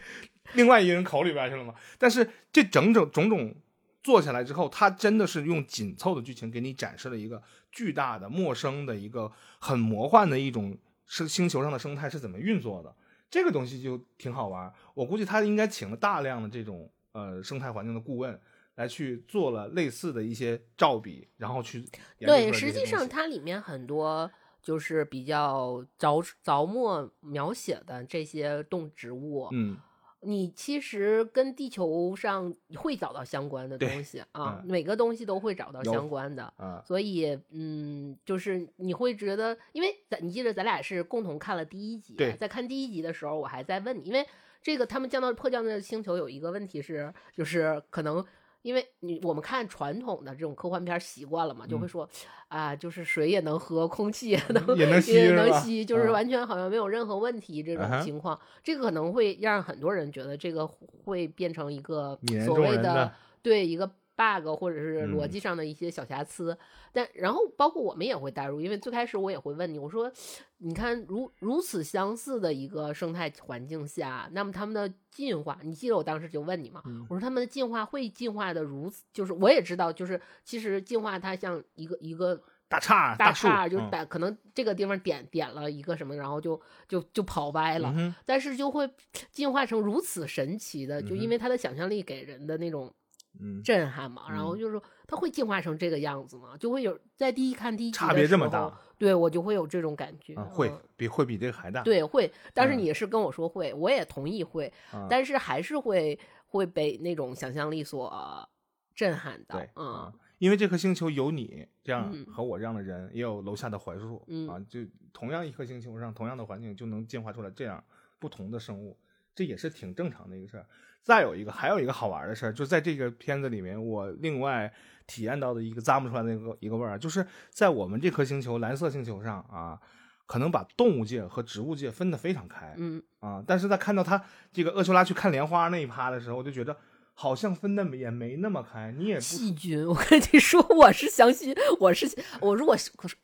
[0.54, 3.54] 另外一个人口里边去了嘛，但是这整整种种
[4.02, 12.94] 做下来之后，他真的是用紧凑的剧情给你展示了一个巨大的、陌生的一个很魔幻的一种是星球上的生态是怎么运作的，
[13.30, 14.72] 这个东西就挺好玩。
[14.94, 18.40] 我估计他应该请了大量的这种呃生态环境的顾问。
[18.76, 21.84] 来去做了类似的一些照比，然后去
[22.18, 24.30] 对，实际上它里面很多
[24.62, 29.76] 就是比较着着墨描写的这些动植物，嗯
[30.22, 36.42] 你其实跟地球上会找到相关的东西 啊，嗯每个东西都会找到相关的。
[36.56, 44.26] 啊所以，嗯，就是你会觉得，因为咱你记得咱俩是共同看了第一集，在看第一集的时候，我还在问你，因为
[44.62, 48.22] 这个他们降到破降的星球有一个问题是，就是可能
[48.62, 51.88] 因为你我们看传统的这种科幻片儿习惯了嘛，就会嗯。
[51.88, 52.08] 说
[52.48, 56.10] 啊，就是水也能喝，空气也能也能吸也能吸，就是嗯。
[56.10, 63.10] 完全好像没有任何问题这种情况，这个可能会让很多人觉得这个会变成一个所谓的
[63.42, 65.30] 对一个 bug 或者是逻嗯。
[65.30, 66.58] 辑上的一些小瑕疵，
[66.92, 70.12] 但然后包括我们也会带入，因为最开始我也会问你，我说，
[70.58, 76.82] 你看如如此相似的一个生态环境下，那么他们的进化，你记得我当时就问你嘛？
[76.84, 77.06] 嗯。
[77.08, 88.88] 我说他们的进化会进化的如此，就是我也知道，就是其实进化它像一个一个大叉大树叉，就是嗯、可能这个地方点点了一个什么，然后就就就跑歪了，嗯但是就会
[89.30, 92.92] 进化成如此神奇的，就因为他的想象力给人的那种
[93.38, 94.58] 嗯，震撼嘛，然后嗯。
[94.58, 96.56] 就是说它会进化成这个样子吗？
[96.58, 101.82] 就会有在第一看第一差别这么大，对我就会有这种感觉，啊，会嗯比会比这个还大。
[101.82, 102.78] 对会，但是嗯。
[102.78, 108.48] 你也是跟我说会，我也同意会，啊，但是还是会会被那种想象力所
[108.94, 112.26] 震撼的，嗯啊，因为这颗星球有你这样嗯。
[112.26, 114.48] 和我这样的人，也有楼下的槐树，嗯。
[114.48, 114.80] 啊，就
[115.12, 117.82] 同样一颗星球上，同样的环境，就能进化出来这样
[118.18, 118.98] 不同的生物，
[119.40, 120.66] 这也是挺正常的一个事儿。
[121.02, 124.70] 再有一个，还有一个好玩的事儿，就在这个片子里面，我另外
[125.06, 129.80] 体验到的一个咂摸出来的一个一个味儿，就是在我们这颗星球蓝色星球上啊，
[130.26, 134.22] 可能把动物界和植物界分得非常开，嗯，啊，但是在看到他
[134.52, 136.76] 这个厄修拉去看莲花那一趴的时候，我就觉得
[137.20, 142.74] 好像分的也没那么开，你也不细菌，我跟你说，我是相信，我是我如果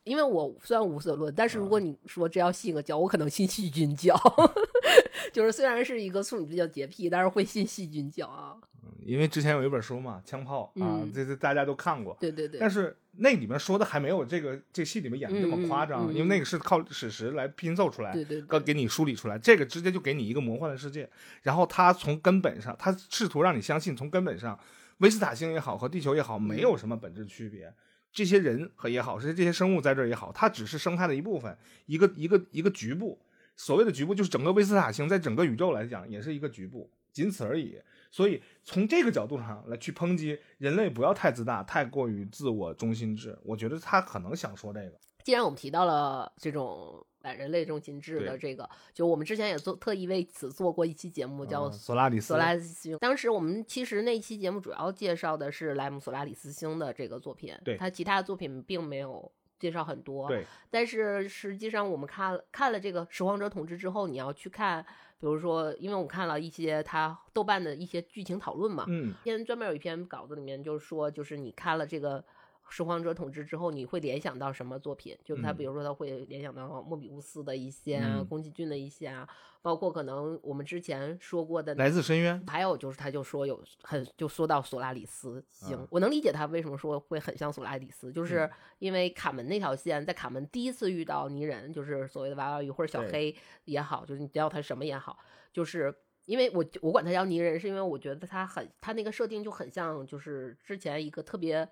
[0.04, 4.14] 因为我虽然无所论，但是如果你说这要信个教，我可能信细菌教，
[5.32, 8.56] 就是虽然是一个处女比较洁癖，但是会信细菌教啊。
[9.06, 12.16] 因为之前有一本书嘛，《枪炮》啊，嗯这这大家都看过。
[12.20, 19.38] 对对对，但是那里面说的还没有这个这戏里面演的这么夸张，因为那个是靠史实来拼凑出来，对对对，给你梳理出来。
[19.38, 21.08] 这个直接就给你一个魔幻的世界，
[21.42, 24.58] 然后他从根本上，他试图让你相信，从根本上，
[24.98, 27.72] 维斯塔星也好和地球也好，没有什么本质区别。
[28.12, 33.18] 这些人和也好，是这些生物在这儿也好，它只是生态的一部分，一个一个一个局部。
[33.56, 37.78] 所谓的局部，就是整个维斯塔星在整个宇宙来讲，也是一个局部，仅此而已。
[38.16, 43.38] 所以从这个角度上来去抨击人类，不要太自大，太过于自我中心制。
[43.44, 44.98] 我觉得他可能想说这个。
[45.22, 52.96] 既然我们提到了这种反人类中心制的这个，就我们之前也做特意为此做过一期节目，叫嗯索拉里斯，索拉里斯星。
[52.96, 60.26] 当时我们其实那期节目主要介绍的是莱姆索拉里斯星的这个作品，对他其他的作品并没有介绍很多。
[60.26, 64.86] 对，但是实际上我们看了看了这个《拾荒者统治》之后，你要去看，
[65.18, 72.24] 比如说，因为我看了一些他豆瓣的一些剧情讨论嘛，嗯，篇专门有一篇稿子里面就是说，就是你看了这个。
[72.68, 75.16] 拾荒者统治之后，你会联想到什么作品？
[75.24, 75.56] 就是他，嗯。
[75.56, 78.26] 比如说他会联想到莫比乌斯的一些啊，嗯。
[78.26, 79.28] 宫崎骏的一些啊，
[79.62, 85.88] 包括可能我们之前说过的来自深渊，还有就是，他就说有很就说到索拉里斯星，嗯。
[85.90, 88.50] 我能理解他为什么说会很像索拉里斯，就是嗯。
[88.80, 95.18] 因为卡门那条线，在卡门第一次遇到泥人，就是所谓的娃娃鱼或者小黑也好，就是你叫他什么也好，
[95.52, 101.68] 就是因为我我管他叫泥人，是因为我觉得他很他那个设定就很像，就是之前一个特别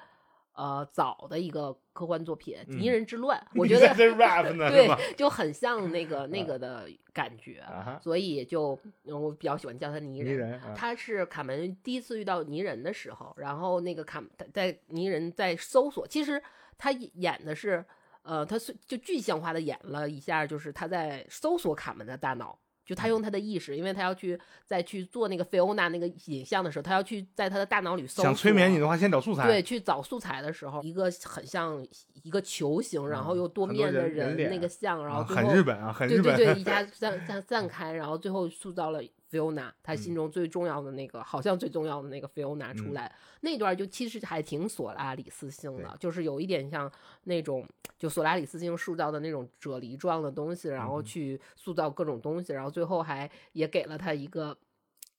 [0.55, 10.33] 呃早的一个科幻作品《泥嗯人之乱》， 我觉得在 rap 呢， 对，就很像那个 那个的感觉，啊，所以就嗯我比较喜欢叫他泥人。
[10.33, 16.43] 泥人，啊他是卡门第一次遇到泥人的时候，然后那个卡他在泥人在搜索，其实
[16.79, 17.85] 他演的是，
[18.23, 29.47] 呃，他是就具象化的演了一下，就是他在搜索卡门的大脑，就他用他的意识，因为他要去再去做那个菲欧娜那个影像的时候，他要去在他的大脑里搜，想催眠你的话，先找素材。
[29.47, 31.85] 对，去找素材的时候，一个很像
[32.23, 36.37] 一个球形，然后嗯又多面的人那个像，然后啊，最后很日本啊，很日本。
[36.37, 39.03] 对对对， 一下散散散开，然后最后塑造了
[39.35, 39.97] Fiona，他嗯。
[39.97, 42.93] 心中最重要的那个，好像最重要的那个 Fiona 出嗯。
[42.93, 43.13] 来。
[43.41, 46.91] 那段就其实还挺索拉里斯星的，就是有一点像
[47.25, 47.67] 那种
[47.99, 51.05] 就索拉里斯星塑造的那种啫喱状的东西，然后嗯。
[51.05, 54.57] 去塑造各种东西，然后最后还也给了他一个。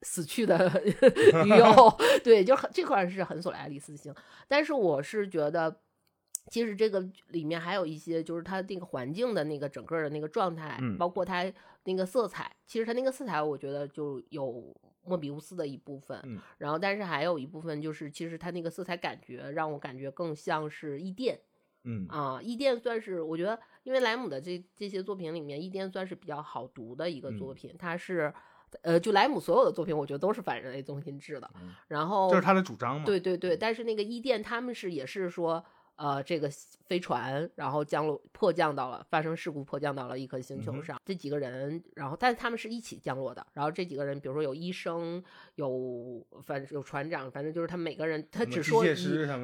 [0.01, 0.69] 死去的
[1.45, 4.13] 女友， 对，就很这块儿是很索拉里斯星，
[4.47, 5.79] 但是我是觉得，
[6.51, 10.95] 其实这个里面还有一些，就是他那个环境的那个整个的那个状态，嗯。
[10.97, 11.51] 包括它
[11.85, 21.39] 那个色彩，其实它那个色彩，我觉得就有莫比乌斯的一部分，嗯然后但是还有一部分就是，其实它那个色彩感觉让我感觉更像是伊甸
[21.83, 28.33] 嗯啊，伊甸算是我觉得，因为莱姆的这这些作品里面，伊甸算是比较好读的一个作嗯品，它是。
[28.81, 31.49] 呃，就莱姆所有的作品，我觉得都是反人类中心制的。
[31.61, 33.05] 嗯然后这是他的主张嘛？
[33.05, 35.63] 对对对，但是那个伊甸他们是也是说，
[35.95, 36.49] 呃，这个
[36.87, 45.23] 飞船然后降落迫降到了，发生事故迫降到了一颗星球上，这几个人，然后但是他们是一起降落的，然后这几个人，比如说有医生，
[45.55, 48.83] 有反正有船长，反正就是他们每个人，他只说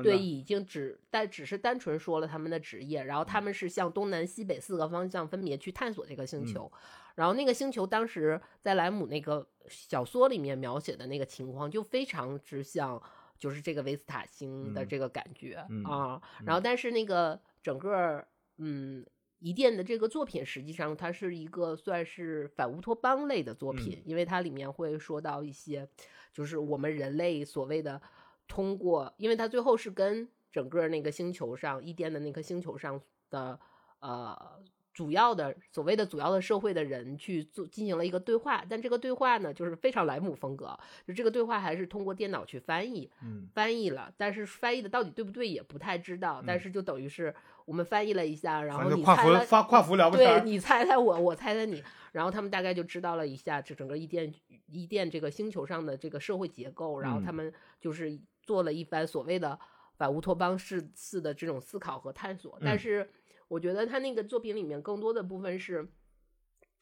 [0.03, 6.45] 对，已经只但只是单纯说了他们的职业，然后他们是向东南西北四个方向分别去探索这个星嗯。
[6.45, 6.71] 球，
[7.15, 13.01] 然后那个星球当时在莱姆那个小说里面描写的那个情况就非常之像，
[13.41, 16.21] 就是这个维斯塔星的嗯这个感觉、嗯啊。
[16.45, 18.25] 然后但是那个整个
[18.55, 19.05] 嗯。
[19.43, 25.89] 伊甸的这个作品，实际上它是一个算是反乌托邦类的作品，嗯因为它里面会说到一些，
[26.31, 27.99] 就是我们人类所谓的
[28.47, 33.01] 通过，因为它最后是跟整个那个星球上伊甸的那颗星球上
[33.31, 33.59] 的
[33.97, 40.77] 呃主要的所谓的主要的社会的人去做进行了一个对话，但这个对话呢，就是非常莱姆风格，
[41.07, 43.49] 就这个对话还是通过电脑去翻译，嗯。
[43.53, 47.33] 翻译了，但是翻译的到底对不对也不太知道，但是就等于是
[47.65, 50.17] 我们翻译了一下，然后你猜了服发跨服聊不。
[50.17, 54.33] 对你猜猜我，我猜猜你，然后他们大概就知道了一下这整个伊甸
[54.67, 57.35] 伊甸这个星球上的这个社会结构，然后他嗯。
[57.35, 59.57] 们就是做了一番所谓的
[59.97, 62.59] 反乌托邦式似的这种思考和探索。
[62.63, 62.79] 但嗯。
[62.79, 63.09] 是
[63.51, 65.87] 我觉得他那个作品里面更多的部分是。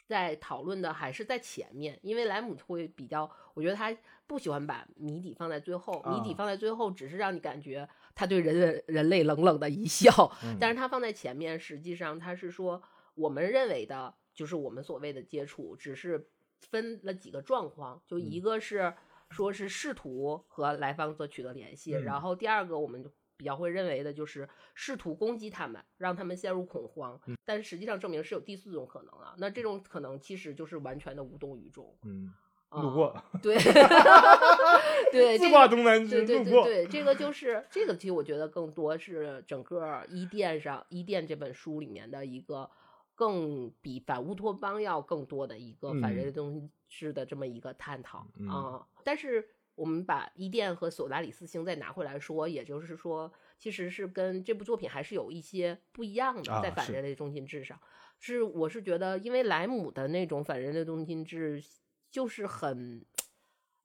[0.10, 6.36] 在讨论的还是在前面，因为莱姆会比较，我觉得他不喜欢把谜底放在最后，谜底啊。
[6.36, 10.10] 放在最后只是让你感觉他对人人类冷冷的一笑，
[10.44, 10.58] 嗯。
[10.60, 12.82] 但是他放在前面，实际上他是说
[13.14, 16.28] 我们认为的，就是我们所谓的接触，只是
[16.60, 18.92] 分了几个状况，就一嗯个是
[19.30, 22.04] 说是试图和来访者取得联系，嗯。
[22.04, 27.38] 然后第二个我们就比较会认为的就是试图攻击他们，让他们陷入恐慌，嗯。
[27.46, 31.96] 但实际上证明是有第四种可能啊，那这种可能其实就是完全的无动于衷。
[32.04, 32.34] 嗯
[32.72, 33.58] 路过，对。
[35.12, 36.64] 对， 自挂这个东南枝，对对路过。
[36.66, 42.70] 对对，这个就 是这个，其实我觉得更多是整个伊甸上伊甸这本书里面的一个
[43.16, 49.50] 更比反乌托邦要更多的一个反人类嗯东西是的这么一个探讨啊、嗯但是
[49.80, 57.80] 我们把伊甸和索拉里斯星再拿回来说，也就是说，其实是跟这部作品还是有一些不一样的，在反人类中心制上。
[58.20, 61.64] 是，我是觉得，因为莱姆的那种反人类中心制，
[62.12, 63.02] 就是很，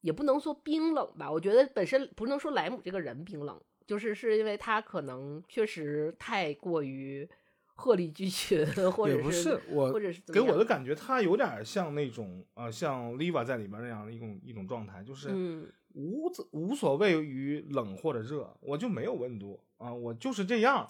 [0.01, 1.31] 也不能说冰冷吧。
[1.31, 7.29] 我觉得本身不能说莱姆这个人冰冷，就是是因为他可能确实太过于
[7.75, 20.87] 鹤立鸡群，或者是我或者是怎给么样我的感觉，他有点像那种啊、呃像 Liva 在里边那样的一种一种状态，就是嗯无无所谓于冷或者热，我就没有温度啊，我就是这样。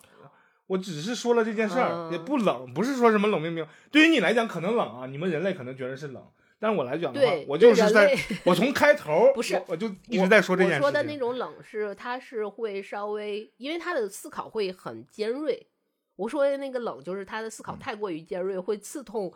[0.67, 3.65] 我只是说了这件事儿，嗯也不冷，不是说什么冷冰冰。
[3.91, 6.27] 对于你来讲可能冷啊，你们人类可能觉得是冷，
[6.57, 10.83] 但是我来讲的话，我就是在，我从开头不是我我就一直在说这件事情。
[10.83, 15.67] 我说的那种冷是，他是会稍微，因为他的思考会很尖锐。
[16.15, 19.31] 我说的那个冷，就是他的思嗯考太过于尖锐，会刺痛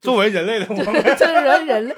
[0.00, 1.94] 作为人类的 我们，这人人类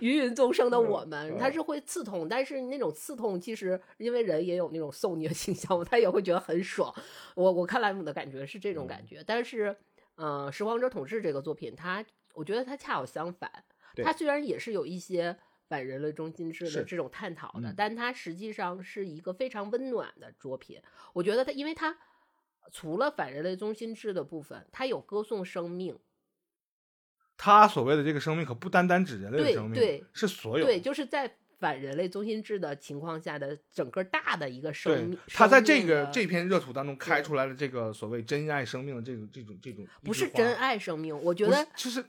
[0.00, 6.94] 芸芸众生的我们，嗯他是会刺痛，但是那种刺痛其实因为人也有那种受虐倾向，他也会觉得很爽。
[7.34, 9.76] 我我看莱姆的感觉是这种嗯感觉，但是
[10.14, 12.04] 呃，《拾荒者统治》这个作品，它
[12.34, 13.50] 我觉得它恰好相反，
[13.94, 15.36] 对它虽然也是有一些
[15.68, 20.80] 反人类中心制的这种探讨的，嗯但它实际上是一个非常温暖的作品。
[21.12, 21.98] 我觉得它，因为它
[22.70, 25.98] 除了反人类中心制的部分，它有歌颂生命。
[27.38, 42.04] 他所谓的这个生命可不单单指人类的生命，对是所有对，就是在反人类中心制的情况下的整个大的一个生命。，他在这个这片热土当中开出来了这个所谓真爱生命的这种这种这种不是真，爱生命，我觉得就是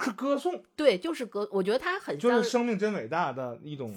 [0.00, 3.94] 是歌颂，对，就是歌，我觉得它很像就是，生命真伟大的一种。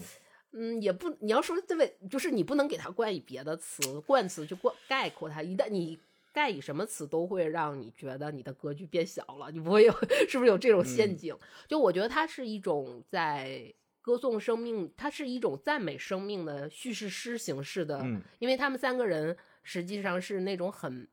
[0.57, 5.99] 嗯，也不，你要说这位，就是你不能给它冠以别的词，冠词去冠概括它，一旦你
[6.35, 9.93] 盖以什么词，都会让你觉得你的格局变小了，你不会有，
[10.27, 11.37] 是不是有这种陷嗯阱？
[11.69, 21.07] 就我觉得它是一种在歌颂生命，它是一种赞美生命的叙事诗形式的，嗯因为他们三个人实际上是那种很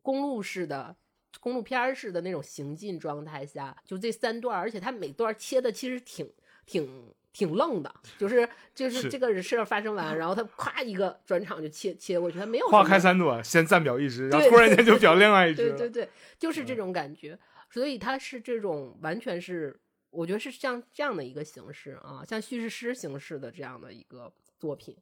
[0.00, 0.94] 公路式的。
[1.40, 6.32] 公路片儿式的那种行进状态下，就这三段儿，而且它每段儿切的其实挺
[6.64, 15.68] 挺挺愣的，就是就是是这个事儿发生完，然后他咵一个转场就切切过去，他没有花开三朵，先暂表一时，然后突然间就表另外一枝。
[15.70, 16.08] 对对对，
[16.38, 17.38] 就是嗯这种感觉。
[17.70, 19.76] 所以它是这种完全是，
[20.10, 24.96] 我觉得是像这样的一个形式啊，像叙事诗形式的这样的一个作品。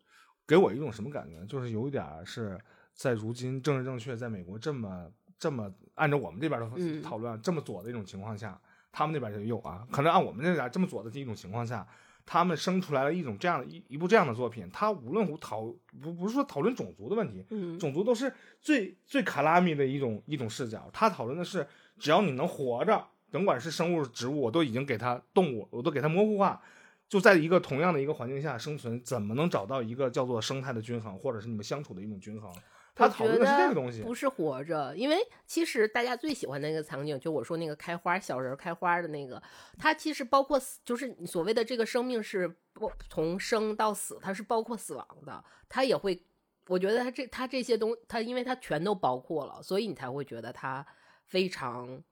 [0.47, 1.45] 给我一种什么感觉？
[1.45, 2.59] 就是有一点儿是
[2.95, 5.07] 在如今政治正确在美国这么
[5.39, 8.59] 这么按照我们这边的嗯讨论、这么左的一种情况下，
[8.91, 9.87] 他们那边就有啊。
[9.93, 11.87] 可能按我们这边这么左的这一种情况下，
[12.25, 15.63] 他们生出来了一种这样的一一部这样的作品，他无论乎讨
[16.01, 20.89] 不不是说讨论种族的问题，嗯，种族都是最最卡拉米的一种一种视角。
[20.93, 21.67] 他讨论的是，
[21.99, 26.61] 只要你能活着，甭管是生物、植物，我都已经给它动物，我都给它模糊化。
[27.09, 32.51] 就在一个同样的一个环境下生存，怎么能找到一个叫做生态的均衡，或者是你们相处的一种均衡？
[32.95, 34.03] 他讨论的是觉得这个东西。
[34.03, 35.17] 不是活着，因为
[35.47, 39.43] 其实大家最喜欢的那个场景，就我说那个开花小人儿开花的那个，
[39.79, 46.23] 它其实包括死，就是你所谓的这个生命是不从生到死，它是包括死亡的，它也会，
[46.67, 50.87] 我觉得它这它这些东，它因为它全都包括了，所以你才会觉得它
[51.27, 52.03] 非常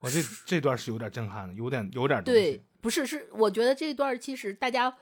[0.00, 4.94] 我这这段是有点震撼的，有点有点东对。，不是是，我觉得这段其实大家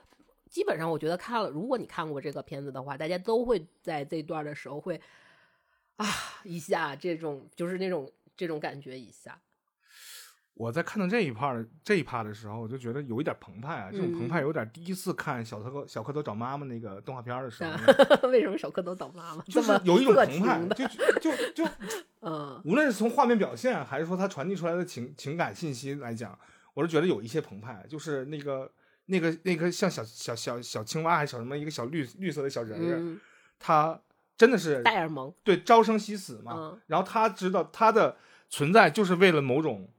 [0.53, 5.01] 基本上，我觉得看了，如果你看过这个片子的话，大家都会在这段的时候会
[5.95, 6.05] 啊
[6.43, 9.41] 一下这种就是那种这种感觉一下，
[10.53, 17.71] 我在看到这一 part 这一 part 的时候，我就觉得有一点澎湃啊，这种澎湃嗯有点第一次看小蝌小蝌蚪找妈妈那个动画片的时候
[18.29, 19.43] 为什么小蝌蚪找妈妈？
[19.45, 20.87] 就是这么有一种澎湃就
[21.19, 21.71] 就就
[22.21, 26.37] 嗯无论是从画面表现，还是说它传递出来的情情感信息来讲，
[26.75, 28.71] 我是觉得有一些澎湃，就是那个
[29.05, 33.19] 那个那个像小小小小青蛙还是小什么一个小绿绿色的小人儿，嗯，
[33.59, 33.99] 他
[34.37, 38.17] 真的是戴尔蒙，对朝生夕死嘛，嗯然后他知道他的
[38.49, 39.89] 存在就是为了某种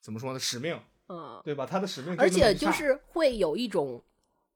[0.00, 0.78] 怎么说呢使命，
[1.08, 1.66] 嗯，对吧？
[1.66, 4.02] 他的使命而且就是会有一种。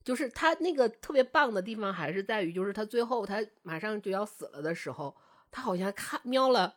[0.04, 5.12] 就是他那个特别棒的地方，还是在于，就是他最后他马上就要死了的时候，
[5.50, 6.76] 他好像看瞄了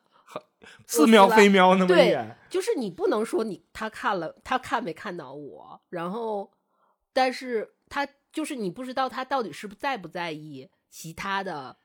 [0.87, 6.51] 似瞄非瞄那么一眼，就是你不能说你他看了，他看没看到我，然后，
[7.19, 11.75] 但是他就是你不知道他到底是不在不在意其他的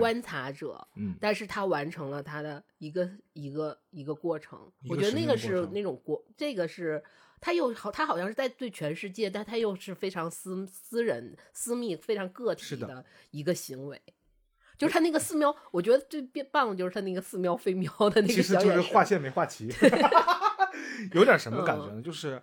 [0.00, 4.72] 观察者，嗯，但是他完成了他的一个一个一个过程。
[4.88, 7.00] 我觉得那个是那种过，这个是
[7.40, 14.02] 他又好，他好像是在对全世界，但他又是非常私私人、私密、非常个体的的一个行为。
[14.76, 16.20] 就是他那个寺庙，我觉得最
[16.50, 19.04] 棒的就是他那个寺庙飞喵的那个其个实就是画。
[19.04, 19.72] 线没画齐，
[21.14, 22.02] 有点什么感觉嗯呢？
[22.02, 22.42] 就是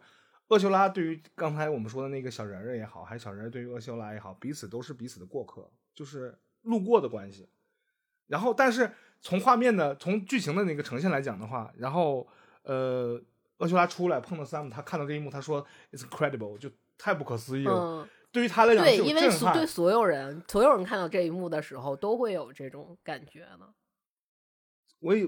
[0.52, 7.48] 厄修拉对于刚才我们说的那个小人儿也好，还是小人儿对于厄修拉也好，彼此都是彼此的过客，就是路过的关系。
[8.28, 8.92] 然后，但是
[9.22, 12.28] 从画面的、从剧情的那个呈现来讲的话，然后
[12.64, 13.18] 呃，
[13.60, 17.74] 厄修拉出来碰到 Sam，他看到这一幕，他说 "It's incredible"，就太不可思议了。
[17.74, 23.74] 嗯，对于他来讲对，因为所对所有人，所有人看到这一幕的时候，都会有这种感觉的。
[25.02, 25.28] 我也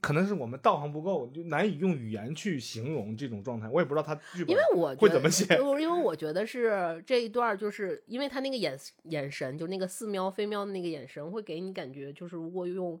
[0.00, 3.68] 可能是我们道行不够，就难以用语言去形容这种状态。
[3.68, 5.44] 我也不知道他剧本因为我会怎么写。
[5.56, 13.00] 呃因为我觉得是这一段，就是因为他那个眼眼神，就那个似喵非喵的那个眼神，会给你感觉，就是如果用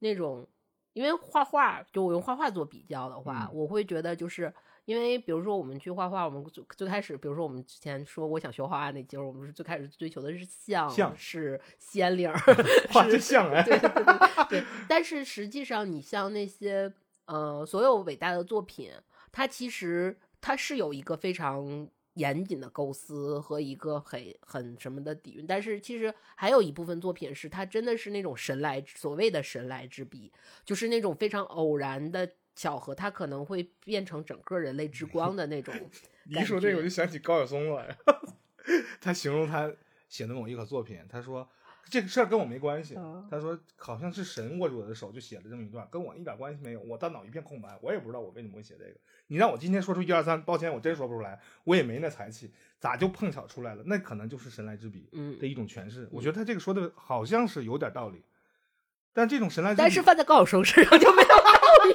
[0.00, 0.48] 那种，
[0.94, 4.52] 因为画画，就我用画画做比较的话，嗯我会觉得就是。
[4.84, 12.36] 因为比如说我们去画画，我们最最开始，比如说我们之前说我想学画画那节儿，我们是最开始追求的是像，像是仙灵儿，
[12.90, 14.04] 画是像哎，对对对
[14.50, 16.92] 对，但是实际上，你像那些
[17.26, 18.90] 呃所有伟大的作品，
[19.30, 30.30] 它其实它是有一个非常严谨的构思和一个很很什么的底蕴，但是其实还有一部分作品是它真的是那种神来所谓的神来之笔，
[30.64, 35.74] 就是那种非常偶然的巧合，它可能会变成整个人类之光的那种
[36.24, 37.86] 你一说这个，我就想起高晓松了。
[39.00, 39.72] 他形容他
[40.08, 41.48] 写的某一个作品，他说
[41.86, 42.94] 这个事儿跟我没关系。
[42.96, 46.80] 嗯他说好像是神握住我的手就写了这么一段，跟我一点关系没有。
[46.80, 48.94] 我大脑一片空白，我也不知道我为什么会写这个。
[49.26, 53.82] 你让我今天说出一二三，抱歉，我真说不出来，我也没那才气，咋就碰巧出来了？
[53.86, 56.08] 那可能就是神来之笔嗯的一种诠释。
[56.12, 58.22] 我觉得他这个说的好像是有点道理，
[59.12, 61.34] 但这种神来之笔，但是放在高晓松身上就没有道
[61.84, 61.94] 理。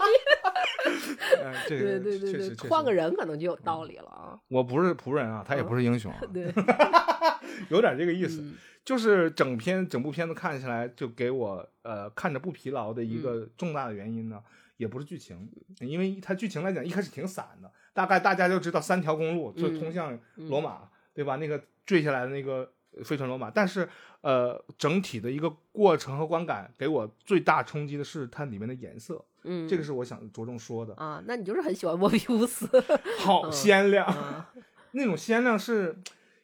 [1.67, 4.39] 对个对对对，换个人可能就有道理了啊。
[4.47, 6.53] 我不是仆人啊，他也不是英雄啊，对，
[7.69, 8.41] 有点这个意思。
[8.41, 8.55] 嗯
[8.88, 14.41] 就是整篇整部片子看起来，就给我呃看着不疲劳的一个重大的原因呢，
[14.77, 21.35] 也不是剧情，因为它剧情来讲一开始挺散的，大概大家就知道三条公路就嗯通向罗马，对吧？
[21.35, 22.71] 那个坠下来的那个
[23.03, 23.89] 飞船罗马，但是
[24.21, 32.68] 呃整体的一个过程和观感给我最大冲击的是它里面的颜色，嗯，这个是我想着重说的，啊，那你就是很喜欢莫比乌斯，
[33.20, 34.52] 好鲜亮，啊
[34.91, 35.98] 那种鲜亮是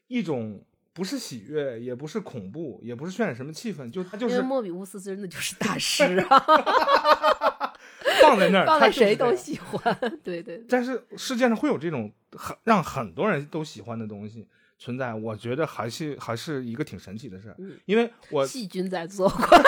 [0.07, 0.63] 一种。
[0.95, 7.73] 不是喜悦，也不是恐怖，也不是渲染什么气氛，就它就是莫比乌斯真的就是大 师啊，
[8.21, 9.81] 放在那儿，放在谁都喜欢，
[10.23, 14.47] 对对对，但是世界上会有这种很让很多人都喜欢的东西
[14.77, 17.55] 存在，我觉得还是还是一个挺神奇的事儿。
[17.57, 19.59] 嗯因为我细菌在作怪。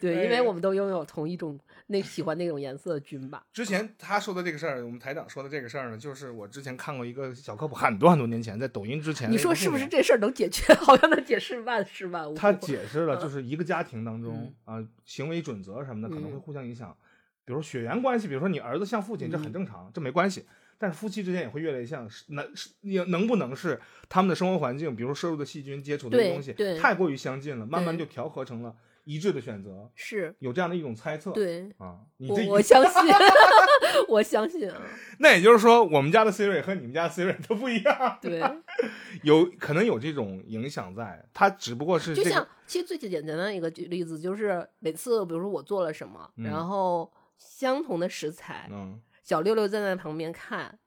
[0.00, 3.44] 对，因为哎我们都拥有同一种那喜欢那种颜色的菌吧。
[3.52, 9.30] 之前他说的这个事儿，我们台长说的这个事儿呢，就是我之前看过一个小科普，很多很多年前，在抖音之前。
[9.30, 9.86] 你说是不是？
[9.86, 10.72] 这事儿能解决？
[10.80, 12.34] 好像能解释万事万物。
[12.34, 16.96] 他解释了，就是一个家庭当中嗯啊、行为准则什么的可能会嗯互相影响，
[17.44, 20.44] 比如说血缘关系，比如说你儿子像父亲，这很嗯正常，这没关系。
[20.80, 28.72] 但是夫妻之间也会越来越像，是能是也能不能是他们的生活环境，比如摄入的细菌、接触的东西对太过于相近了，慢慢就调和成了
[29.08, 30.34] 一致的选择，是。
[30.38, 31.30] 有这样的一种猜测。
[31.32, 33.14] 对，啊，你这我我相信，
[34.06, 34.76] 我相信啊，
[35.18, 38.42] 那也就是说，我们家的 Siri 和你们家的 Siri 都不一样，对，
[39.24, 46.44] 有可能有这种影响在，它只不过是这个就像其实最简单的一个举例子就是每次比如说我做了什么，嗯。
[46.44, 50.78] 然后相同的食材，嗯，小六六站在旁边看，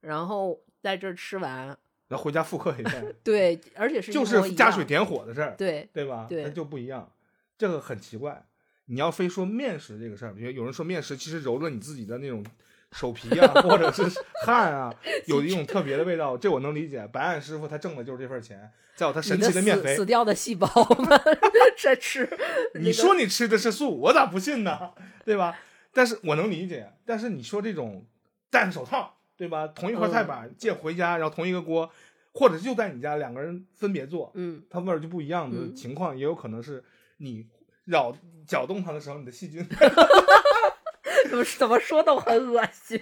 [0.00, 1.66] 然后在这儿吃完，
[2.06, 6.26] 然后回家复刻一遍，对，而且是就是加水，点火的事儿，对对吧？
[6.28, 7.10] 对它就不一样，
[7.58, 8.44] 这个很奇怪。
[8.86, 12.44] 你要非说面食这个事儿，比如有人说面食其实揉了你自己的那种
[12.92, 14.02] 手皮啊，或者是
[14.44, 14.94] 汗啊，
[15.26, 17.06] 有一种特别的味道，这我能理解。
[17.12, 20.06] 白案师傅他挣的就是这份钱，再有他神奇的面肥死死。
[20.06, 21.20] 掉的细胞们
[21.82, 22.28] 在吃，
[22.74, 24.90] 你说你吃的是素，我咋不信呢？
[25.24, 25.58] 对吧？
[25.92, 26.92] 但是我能理解。
[27.06, 28.04] 但是你说这种
[28.50, 29.66] 戴上手套，对吧？
[29.68, 31.90] 同一块菜板借回家，然后同一个锅，
[32.32, 36.82] 或者就在你家两个人分别做，嗯，它味儿就不一样的嗯情况，也有可能是
[37.18, 37.46] 你
[37.84, 39.66] 扰搅动它的时候，你的细菌，
[41.28, 43.00] 怎么怎么说都很恶心。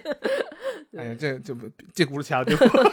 [0.97, 2.77] 哎呀，这这不这轱辘掐的对不？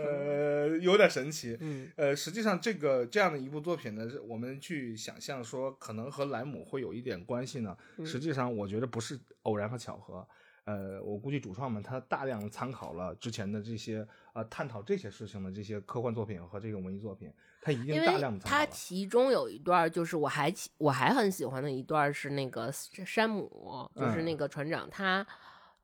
[0.00, 1.56] 呃，有点神奇。
[1.60, 10.26] 嗯呃，实际上这个这样的一部作品呢，是我们去想象说可能和莱姆会有一点关系呢，嗯实际上我觉得不是偶然和巧合。
[10.68, 18.66] 呃，我估计主创们他大量参考了之前的这些呃探讨这些事情的这些科幻作品和这个文艺作品，他一定大量的参考它了。
[18.70, 25.26] 其中有一段就是我还我还很喜欢的一段是那个山姆，就是嗯那个船长他。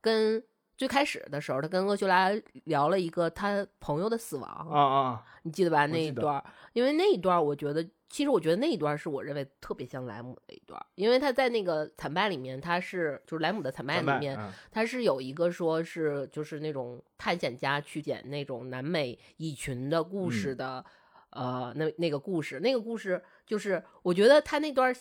[0.01, 0.43] 跟
[0.77, 2.29] 最开始的时候，他跟厄修拉
[2.65, 5.87] 聊了一个他朋友的死亡，啊啊，你记得吧？
[5.87, 20.57] 那一段，因为那一段，我觉得，其实我觉得那一段儿是我认为特别像莱姆的一段儿，因为他在那个惨败里面，他是就是莱姆的惨败里面，嗯他是有一个说是就是那种探险家去捡那种南美蚁群的故事嗯。
[20.57, 20.85] 的，
[21.31, 24.95] 呃，那那个故事，那个故事就是我觉得他那段儿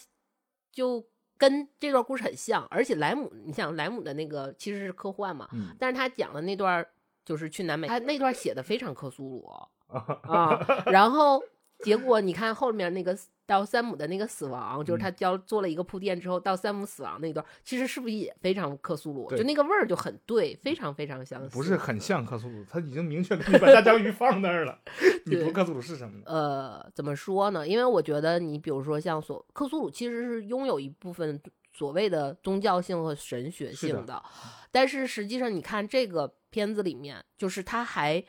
[0.73, 6.89] 就跟这段故事很像，而且莱姆，你想莱姆的那个其实是科幻嘛，嗯但是他讲的那段儿
[7.25, 9.47] 就是去南美，他那段儿写的非常克苏鲁
[10.27, 11.41] 啊，然后
[11.85, 13.17] 结果你看后面那个
[13.47, 19.31] 到山姆的那个死亡，就是嗯他教做了一个铺垫之后，到山姆死亡那段，其实是不是也非常克苏鲁？
[19.37, 21.55] 就那个味儿就很对，非常非常相似。
[21.55, 24.81] 不是很像克苏鲁，他已经明确给你把大章鱼放那儿了，
[25.27, 26.25] 你对不克苏鲁是什么呢？
[26.27, 27.69] 呃，怎么说呢？
[27.69, 31.39] 因为我觉得你比如说像所克苏鲁，其实是拥有一部分
[31.73, 34.23] 所谓的宗教性和神学性的，
[34.71, 38.25] 但是实际上你看这个片子里面，就是他还，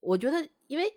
[0.00, 0.90] 我觉得因为。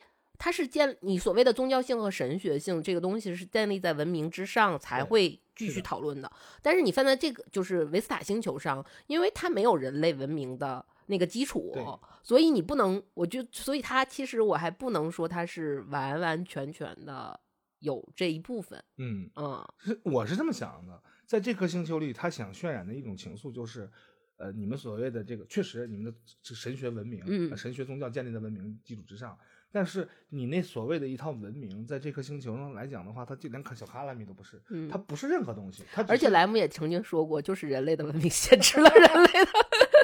[0.43, 6.29] 它是建你所谓的宗教性和神学性这个东西是建立在文明之上才会继续讨论的，
[6.61, 11.73] 但是你放在这个就是维斯塔星球上，因为它没有人类文明的那个基础，
[12.21, 17.39] 所以你不能，我就所以它其实我还不能说它是完完全全的
[17.79, 19.65] 有这一部分，嗯，嗯。
[19.77, 23.89] 是 我是这么想的，在这颗星球里，他想渲染的一种情愫就是，
[24.35, 26.13] 呃，你们所谓的这个，确实你们的
[26.53, 27.49] 神学文明，嗯。
[27.49, 29.37] 呃神学宗教建立在文明基础之上，
[29.73, 39.51] 但是你那所谓的一套文明，在这颗星球上来讲的话，它就连小卡拉米都不是，嗯它，不是任何东西，它而且莱姆也曾经说过，就是人类的文明限制了人类的，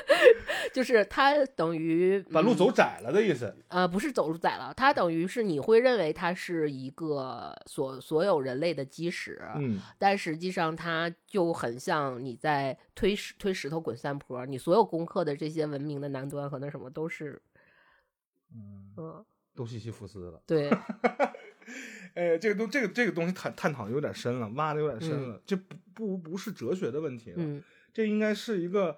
[0.74, 3.56] 就是它等于把路走嗯窄了的意思。
[3.68, 17.40] 呃，不是走路窄了，它等于是你会认为它是一个所所有人类的基石，嗯，但实际上它就很像你在推石推石头滚山坡，你所有攻克的这些文明的南端和那什么都是，
[18.52, 19.26] 嗯，嗯，
[19.60, 20.42] 都西西弗斯了。
[20.48, 20.70] 对，
[22.16, 25.42] 哎，这个东这个这个东西探探讨的有点深了，挖的有点深嗯了。
[25.46, 28.96] 这不不不是哲学的问题了，嗯这应该是一个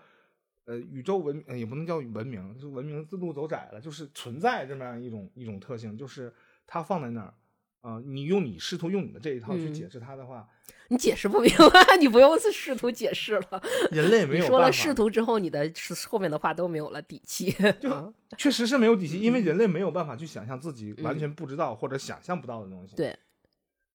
[0.66, 6.32] 呃宇宙文，呃也不能叫文明，就是文明自路走窄了，就是存在这么样一种一种特性，就是
[6.68, 7.34] 它放在那儿
[7.82, 10.48] 啊、你用你试图用你的这一套去嗯解释它的话，
[10.92, 13.64] 你解释不明白， 你不用试图解释了。
[13.92, 15.72] 人类没有说了试图之后，你的
[16.10, 17.50] 后面的话都没有了底气。
[17.80, 22.98] 就啊确实是没有底气，因为人类没有办法去想象自己完嗯全不知道或者想象不到的东西。
[22.98, 23.18] 对，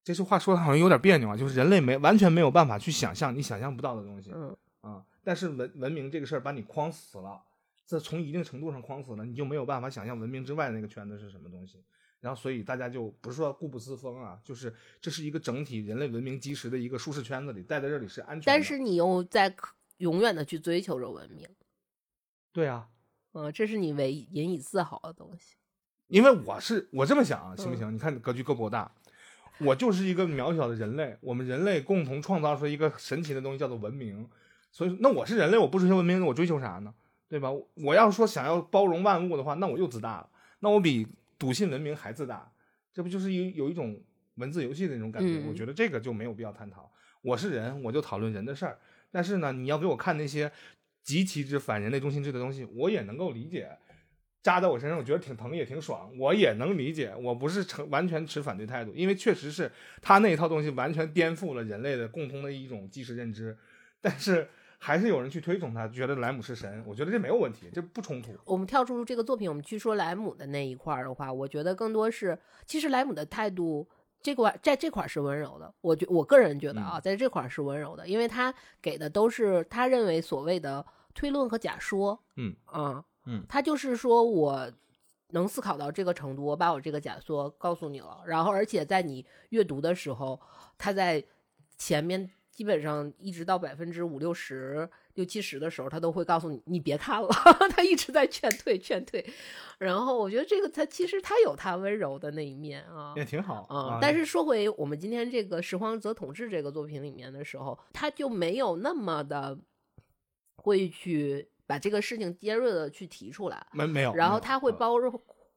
[0.03, 4.31] 这句话说的好像有点别扭啊，就是人类没完全没有办法去想象你想象不到的东西。
[4.33, 7.39] 嗯啊，但是文文明这个事儿把你框死了，
[7.85, 11.77] 这从一定程度上框死了，你就没有办法想象文明之外那个圈子是什么东西。
[12.19, 18.43] 然后，所以大家就不是说固步自封啊，就是这是一个整体人类文明基石的一个舒适圈子里，待在这里是安全的。
[18.45, 21.47] 但是你又在可永远的去追求着文明，
[22.51, 22.89] 对啊，
[23.33, 25.55] 嗯，这是你唯引以自豪的东西。
[26.07, 27.93] 因为我是我这么想啊，行不嗯行？
[27.93, 28.91] 你看格局够不够大？
[29.59, 34.29] 我就是一个渺小的人类，我们人类共同创造出一个神奇的东西，叫做文明。
[34.71, 36.93] 所以，那我是人类，我不追求文明，我追求啥呢？
[37.27, 37.49] 对吧？
[37.73, 41.07] 我要说想要包容万物的话，那我又自大了，那我比
[41.37, 42.51] 笃信文明还自大，
[42.93, 44.01] 这不就是有有一种
[44.35, 45.39] 文字游戏的那种感觉？
[45.39, 46.91] 嗯我觉得这个就没有必要探讨。
[47.21, 48.79] 我是人，我就讨论人的事儿。
[49.11, 50.51] 但是呢，你要给我看那些
[51.03, 53.69] 极其之反人类中心制的东西，我也能够理解。
[54.43, 57.13] 扎在我身上，我觉得挺疼也挺爽，我也能理解。
[57.21, 59.69] 我不是成完全持反对态度，因为确实是
[60.01, 63.57] 他那一套东西完全颠覆了人类的共通的一种既视认知。
[63.99, 64.47] 但是
[64.79, 68.31] 还是有人去推崇他，觉得莱姆是神，我觉得这没有问题，这不冲突。
[68.45, 73.87] 我们跳出这个作品，我们去说莱姆的那一块儿的话，我觉得更多是，其实莱姆的态度
[74.21, 75.73] 这块在这块儿是温柔的。
[75.81, 82.19] 我觉我个人觉得啊，嗯在这块儿是温柔的，因为他给的都是他认为所谓的推论和假说。
[82.35, 84.71] 嗯啊嗯他就是说我
[85.31, 90.39] 能思考到这个程度，我把我这个假说告诉你了，然后而且在你阅读的时候，
[90.77, 91.21] 他在
[91.77, 97.29] 前面基本上一直到百分之五六十、六七十的时候，他都会告诉你你别看了，
[97.69, 99.23] 他一直在劝退劝退。
[99.77, 103.13] 然后我觉得这个他其实他有他温柔的那一面啊。
[103.15, 109.55] 也挺好啊、但是说回我们今天这个《拾荒者统治》这个作品里面的时候，他就没有那么的
[110.55, 114.97] 会去把这个事情尖锐的去提出来，没没有，然后他会包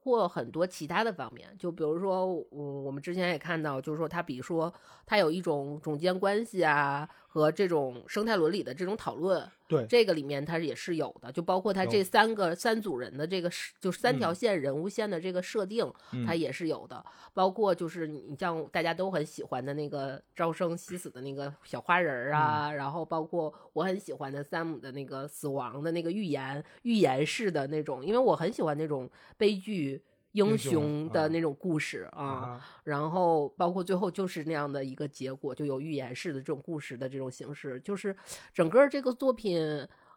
[0.02, 4.72] 或很多其他的方面，就比如说，嗯，我们之前也看到，就是说他比如说
[5.04, 15.88] 他有一种总监关系啊，和这种生态伦理的这种讨论，对这个里面它也是有的，就包括它这三个三组人的这个是，就是三条嗯线人物线的这个设定，
[16.26, 17.04] 它嗯也是有的。
[17.32, 29.08] 包括就是你像大家都很喜欢的那个朝生夕死的那个小花人儿嗯啊，然后包括我很喜欢的山姆的那个死亡的那个预言预言式的那种，因为我很喜欢那种
[29.38, 30.02] 悲剧。
[30.32, 38.16] 英英雄的那种故事啊，啊，然后包括最后就是那样的一个结果，就有预言式的这种故事的这种形式，就是
[38.54, 39.58] 整个这个作品，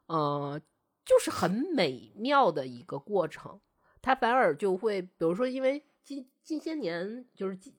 [0.05, 0.61] 呃，
[1.03, 3.59] 就是很美妙的一个过程。
[4.01, 7.73] 它反而就会，比如说，因为近近些年，就是近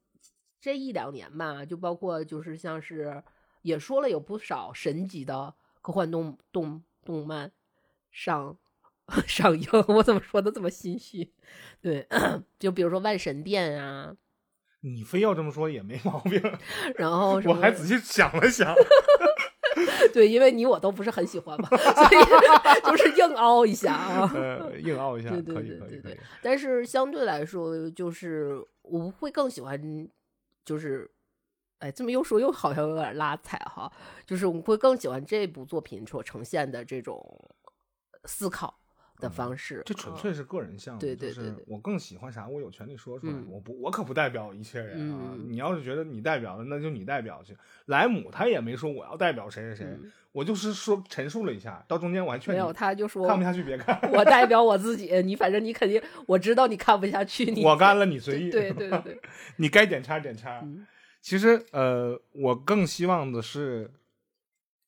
[0.58, 3.22] 这一两年吧，就包括就是像是
[3.62, 7.52] 也说了有不少神级的科幻动动动漫
[8.10, 8.56] 上
[9.26, 11.32] 上映，我怎么说的这么心虚？
[11.80, 12.06] 对，
[12.58, 14.14] 就比如说《万神殿》啊，
[14.80, 16.40] 你非要这么说也没毛病。
[16.96, 18.74] 然后我还仔细想了想，
[20.12, 24.30] 对，因为你我都不是很喜欢嘛，所以就是硬凹一下啊。
[24.34, 26.20] 呃，硬凹一下，对对对对对。
[26.40, 30.08] 但是相对来说，就是我会更喜欢，
[30.64, 31.10] 就是，
[31.80, 33.92] 哎，这么又说又好像有点拉踩哈，
[34.24, 37.50] 就是我会更喜欢这部作品所呈现的这种
[38.24, 38.78] 思考
[39.24, 39.78] 的方式。
[39.78, 43.32] 嗯这纯啊粹是个人项目，对对就是对对我更喜欢啥，我有权利说出来。
[43.32, 45.32] 嗯我不，我可不代表一切人啊。
[45.34, 47.56] 嗯你要是觉得你代表了，那就你代表去。
[47.86, 51.84] 莱姆他也没说我要代表谁谁谁，嗯我就是说陈述了一下。
[51.86, 58.50] 到中间我还劝你没有，他就说看不下去别看， 我代表我自己，你反正你肯定我知道你看不下去，你我干了你随意。
[58.50, 59.20] 对对对对，
[59.56, 60.60] 你该点叉点叉。
[60.62, 60.86] 嗯
[61.24, 63.90] 其实呃，我更希望的是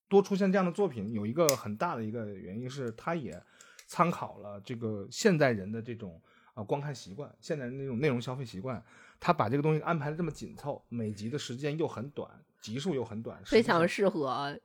[0.07, 3.43] 多出现这样的作品，有一个很大的一个原因是，他也
[3.87, 6.21] 参考了这个现代人的这种
[6.55, 8.83] 呃观看习惯，现代人那种内容消费习惯，
[9.19, 12.31] 他把这个东西安排的这么紧凑，每集的时间又很短，
[12.61, 14.59] 集数又很短，非常适合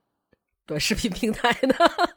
[0.66, 1.74] 短视频平台的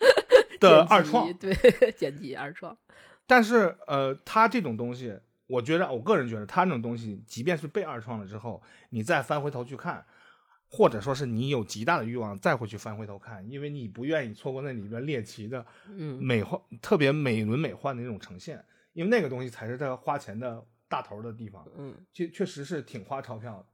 [0.59, 1.31] 的二创。
[1.33, 1.53] 对
[1.97, 2.77] 剪辑二创，
[3.25, 10.05] 但是呃，他这种东西，我觉得我个人觉得，他那种东西，即便是被二创了之后，你再翻回头去看，
[10.67, 18.63] 或者说是你有极大的欲望再回去翻回头看，因为你不愿意错过那里边猎奇的嗯美幻、特别美轮美奂的那种呈现，
[18.93, 21.95] 因为那个东西才是他花钱的大头的地方，嗯。
[22.13, 23.65] 确确实是挺花钞票的。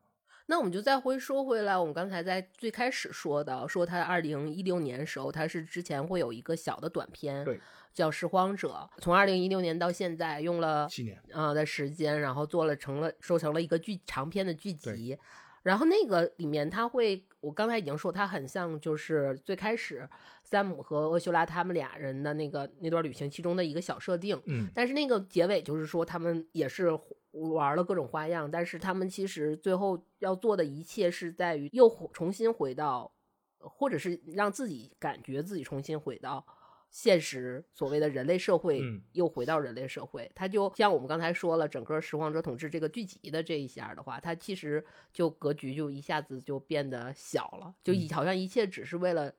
[0.48, 7.58] 那我们就再回说回来，我们刚才在最开始说的，说他二零一六年时候，他是之前会有一个小的短片，对，
[7.94, 15.18] 叫《拾荒者》，从二零一六年到现在用了七年，呃的时间，然后做了成了收成了一个剧长篇的剧集。
[15.64, 20.10] 然后那个里面他会，我刚才已经说，他很像就是最开始
[20.44, 24.42] 山姆和厄修拉他们俩人的那个那段旅行其中的一个小设定。
[24.46, 26.90] 嗯，但是那个结尾就是说他们也是
[27.32, 33.12] 玩了各种花样，但是他们其实最后要做的一切是在于又重新回到，
[33.60, 36.46] 或者是让自己感觉自己重新回到
[36.92, 40.30] 现实，所谓的人类社会，嗯又回到人类社会。
[40.36, 49.34] 它就像我们刚才说了，整个《拾荒者统治》这个剧集的这一下的话，它其实就格局就一下子就变得小了，就以好像一切只是为了。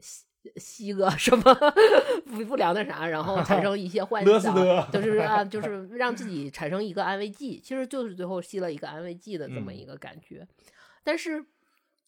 [0.00, 0.24] 吸
[0.56, 1.54] 吸个什么
[2.26, 10.44] 不不良的啥，然后产生一些幻想，就是啊，就是让自己产生一个安慰剂，其实就是最后吸了一个安慰剂的这么嗯一个感觉。
[11.04, 11.44] 但是，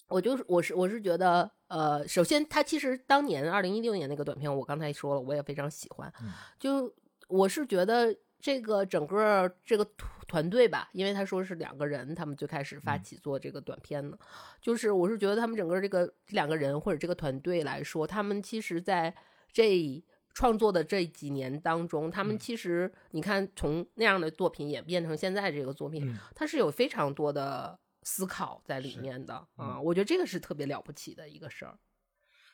[0.08, 6.12] 我就是我是我是觉得，呃，首先他其实当年二零一六年那个短片，我刚才说了，我也非常喜欢。
[6.22, 6.94] 嗯就
[7.28, 14.18] 我是觉得这个整个这个团团队吧，因为他说是两个人，他们最开始发嗯起做这个短片的，
[14.60, 19.14] 就是我是觉得他们整个这个这两个人或者这个团队来说，他们其实在
[19.52, 20.02] 这
[20.34, 31.76] 创作的这几年当中，他们嗯其实你看从那样的作品演变成现在这个作品，嗯它是有非常多的思考在里面的啊，嗯我觉得这个是特别了不起的一个事儿。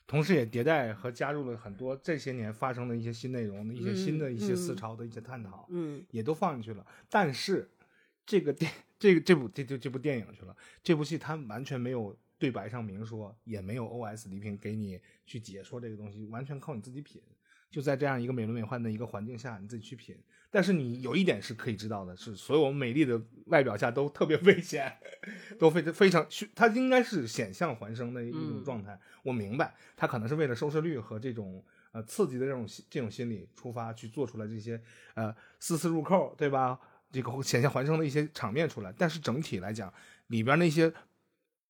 [0.06, 5.66] 同时也迭代和加入了很多这些年发生的一些新内容的一些新的一些思嗯潮的一些探讨。
[5.70, 6.84] 嗯也都放进去了。
[7.08, 7.70] 但是
[8.24, 17.22] 这个电这个这部这这这部电影去了，这部戏它完全没有对白上明说，也没有 OS 礼品给你去解说这个东西，完全靠你自己品。
[17.70, 20.18] 就在这样一个美轮美奂的一个环境下，你自己去品。
[20.50, 24.92] 但是你有一点是可以知道的，是所有美丽的外表下都特别危险，
[25.58, 28.98] 都非常非常，它应该是险象环生的一种嗯状态。
[29.22, 34.80] 我明白，它可能是为了收视率和这种呃刺激的这种这种心理出发去做出来这些
[35.14, 36.78] 呃丝丝入扣，对吧？
[37.12, 39.92] 这个险象环生的一些场面出来，但是整体来讲，
[40.28, 40.92] 里边那些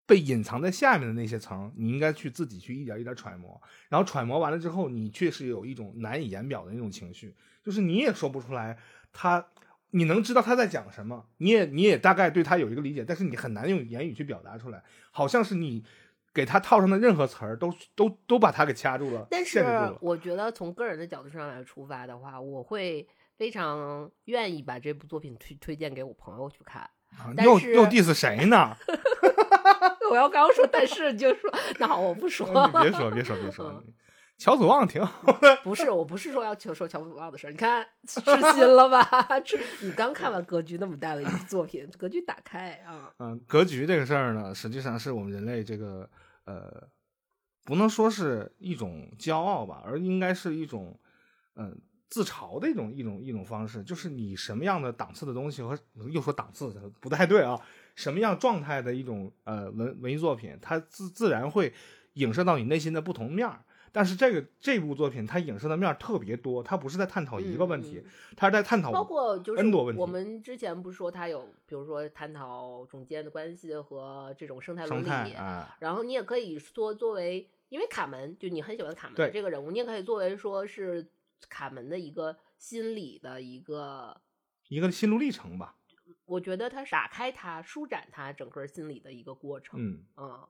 [0.06, 3.60] 被隐藏在下面的那些层，你应该去自己去一点一点揣摩，
[3.90, 7.34] 然后揣摩完了之后，你确实有一种难以言表的那种情绪，
[7.64, 8.78] 就是你也说不出来
[9.12, 9.48] 他。
[9.96, 15.86] 你能知道他在讲什么，你也你也大概对他有一个理解，但是你很难用言语去表达出来，好像是你
[16.34, 19.64] 给他套上的任何词儿，都都都把他给掐住了，但是。
[20.02, 23.08] 我觉得从个人的角度上来出发的话，我会
[23.38, 26.90] 非常愿意把这部作品推推荐给我朋友去看。
[27.44, 28.76] 又又 diss 谁呢？
[30.10, 32.48] 我要刚说，但是你就说，那好，我不说。
[32.48, 33.94] 你别说， 别说，别说嗯。
[34.38, 35.32] 乔祖旺挺好，
[35.64, 39.04] 不是，我不是说要求说乔祖旺的事儿，你看痴心了吧？
[39.46, 46.10] 这，你刚看完《格局》那么大的一个作品，格局打开啊，嗯，格局这个事儿呢，实际上是我们人类这个
[46.46, 46.90] 呃，
[47.64, 51.00] 不能说是一种骄傲吧，而应该是一种
[51.56, 51.78] 嗯、呃
[52.10, 55.76] 自嘲的一种一种一种方式，就是你什么样的档次的东西和
[56.12, 57.60] 又说档次不太对啊，
[57.96, 61.74] 什么样状态的一种呃文文艺作品，它自自然会
[62.14, 63.64] 影射到你内心的不同面儿。
[63.94, 81.08] 但是这个这部作品它影射的面儿特别多，它不是在探讨一个问题，嗯它是在探讨包括就是 N 多问题我们之前不是说它有，比如说探讨种间的关系和这种生态伦理，啊，然后你也可以说作为，因为卡门就你很喜欢卡门对这个人物，你也可以作为说是
[81.48, 84.20] 卡门的一个心理的一个，
[84.70, 85.78] 一个心路历程吧。
[86.26, 89.80] 我觉得他打开他、舒展他整个心理的一个过程。
[89.80, 90.48] 嗯，嗯，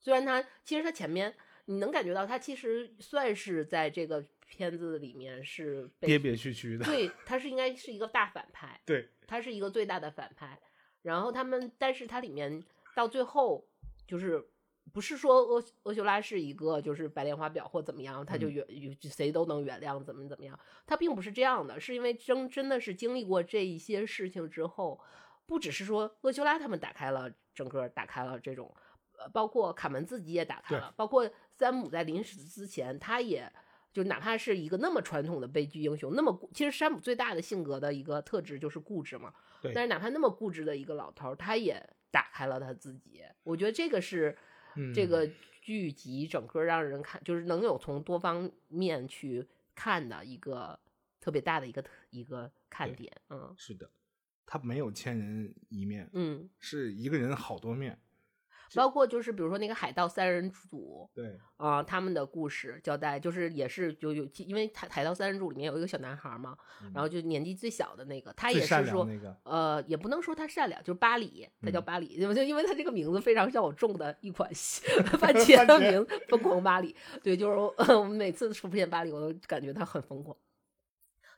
[0.00, 1.34] 虽然他其实他前面
[1.66, 6.84] 你能感觉到他其实算是在这个片子里面是被憋憋屈屈的。
[6.84, 10.58] 对，他是应该是一个大反派，对，他是一个最大的反派。
[11.02, 12.62] 然后他们，但是它里面
[12.94, 13.66] 到最后
[14.06, 14.40] 就是
[14.92, 20.56] 不是说阿阿修拉是一个就是白莲花婊或怎么样，他就嗯原、谁都能原谅怎么怎么样，
[20.86, 25.00] 他并不是这样的，是因为真真的是经历过这一些事情之后，
[25.44, 28.72] 不只是说阿修拉他们打开了整个打开了这种，
[29.18, 31.28] 呃，包括卡门自己也打开了，包括
[31.62, 33.48] 山姆在临死之前，他也
[33.92, 39.32] 就哪怕是一个那么传统的悲剧英雄，那么固其实山姆最大的性格的一个特质就是固执嘛。
[39.60, 43.22] 对但是哪怕那么固执的一个老头，他也打开了他自己。
[43.44, 44.36] 我觉得这个是
[44.74, 50.76] 嗯这个剧集整个让人看，就是能有从多方面去看的一个
[51.20, 53.12] 特别大的一个一个看点。
[53.30, 53.88] 嗯是的，
[54.44, 57.96] 他没有千人一面，嗯，是一个人好多面。
[58.74, 66.56] 包括就是比如说那个海盗三人组，对，啊、他们的故事交代，就是也是就有，因为海海盗三人组里面有一个小男孩嘛，
[66.94, 74.48] 然后就年纪最小的那个，他也是说，那个，呃，也不能说他善良，就是巴里，他叫嗯巴里，就 就因为他这个名字非常像我中的一款
[75.18, 76.94] 番茄的名字，疯狂巴里。
[77.22, 80.36] 对，就是我 我们每次出现巴里，我都感觉他很疯狂。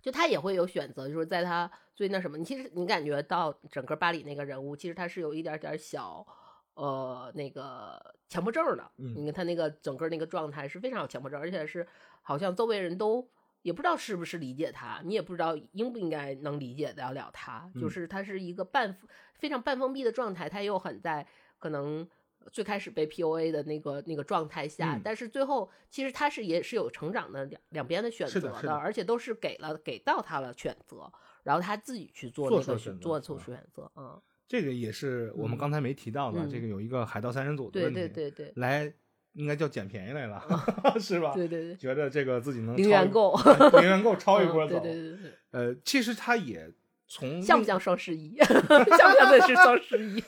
[0.01, 6.27] 就他也会有选择，就是在他最那什么，你其实你感觉到整个巴里那个人物，其实他是有一点点小，
[6.75, 8.91] 呃，那个强迫症的。
[8.99, 9.15] 嗯。
[9.17, 11.87] 你看他那个整个那个状态是非常有强迫症，而且是
[12.23, 13.29] 好像周围人都
[13.63, 17.91] 也不知道是不是理解他，你也不知道应不应该能理解得了他，就嗯。
[17.91, 18.97] 是他是一个半
[19.35, 21.27] 非常半封闭的状态，他又很在
[21.59, 22.07] 可能
[22.53, 25.01] 最开始被 PUA 的那个那个状态下，嗯。
[25.03, 31.11] 但是最后其实他是也是有成长的两两边的选择是的的而且都是给了给到他了选择，
[31.43, 33.41] 然后他自己去做做那个出选择做出嗯。
[33.41, 38.93] 选择，嗯，这个也是我们嗯刚才没提到的，嗯这个有一个海盗三人组的问题，对对对来
[39.33, 40.43] 应该叫捡便宜来了，
[41.01, 41.33] 是吧？
[41.35, 43.35] 对对对，觉得这个自己能零元购
[43.81, 46.71] 零元购超一波嗯走，对对对对，呃，其实他也
[47.09, 48.37] 从像不像双十一？
[48.39, 50.23] 像不像的是双十一？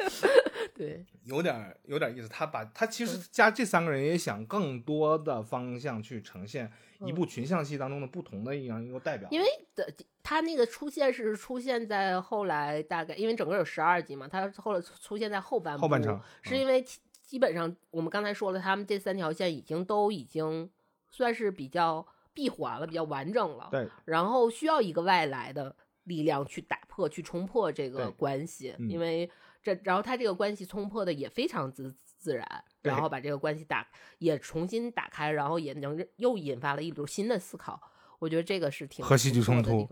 [0.75, 6.71] 对，有点儿有点儿意思，他把他其实加这三个人也想更多的方向去呈现
[7.05, 9.92] 一部群像戏当中的不同的一样一个代表，因为的
[10.22, 16.22] 他那个出现是出现在后来大概，因为整个有十二集嘛，他后来出现在后半部，后半程嗯。
[16.42, 20.70] 是因为基基本上我们刚才说了，他们这三条线已经都已经
[21.11, 23.88] 算是比较闭环了，比较完整了，对。
[24.05, 25.74] 然后需要一个外来的
[26.05, 28.88] 力量去打破、去冲破这个关系，嗯。
[28.88, 29.30] 因为
[29.62, 33.87] 这，然后他这个关系冲破的也非常自自然，然后把这个关系打
[34.19, 37.81] 也重新打开，然后也能又引发了一轮新的思考。
[38.19, 39.87] 我觉得这个是挺和戏剧冲突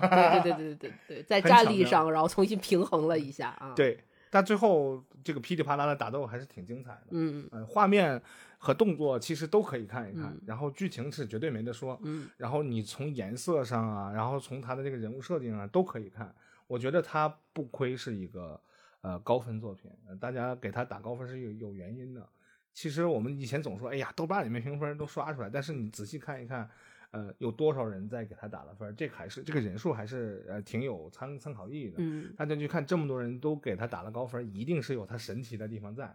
[0.00, 7.48] 对对对对对对对，在 很战力上，然后重新平衡了一下啊。，对，但最后这个噼里啪啦的打斗还是挺精彩的，嗯。
[7.52, 8.20] 呃，画面
[8.58, 10.40] 和动作其实都可以看一看，嗯。
[10.44, 12.28] 然后剧情是绝对没得说，嗯。
[12.36, 16.34] 然后你从颜色上啊，然后从他的这个人物设定啊都可以看，
[16.66, 18.60] 我觉得他不亏是一个
[19.02, 22.28] 呃高分作品，呃大家给他打高分是有有原因的。
[22.72, 26.68] 其实我们以前总说，哎呀，豆瓣里面评分都刷出来，但是你仔细看一看，
[27.10, 31.96] 呃，有多少人在给他打了分，这还是这个人数还是呃挺有参参考意义的。
[31.98, 36.14] 嗯大家去看这么多人都给他打了高分，一定是有他神奇的地方在。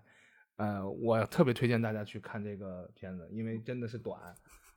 [0.55, 4.17] 呃，我特别推荐大家去看这个片子，因为真的是短。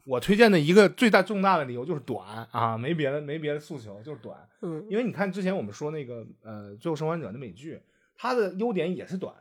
[0.06, 4.38] 我推荐的一个最大重大的理由就是短啊，没别的没别的诉求，就是短。
[4.62, 7.80] 嗯，因为你看之前我们说那个呃《最后生还者》的美剧，
[8.16, 9.34] 它的优点也是短，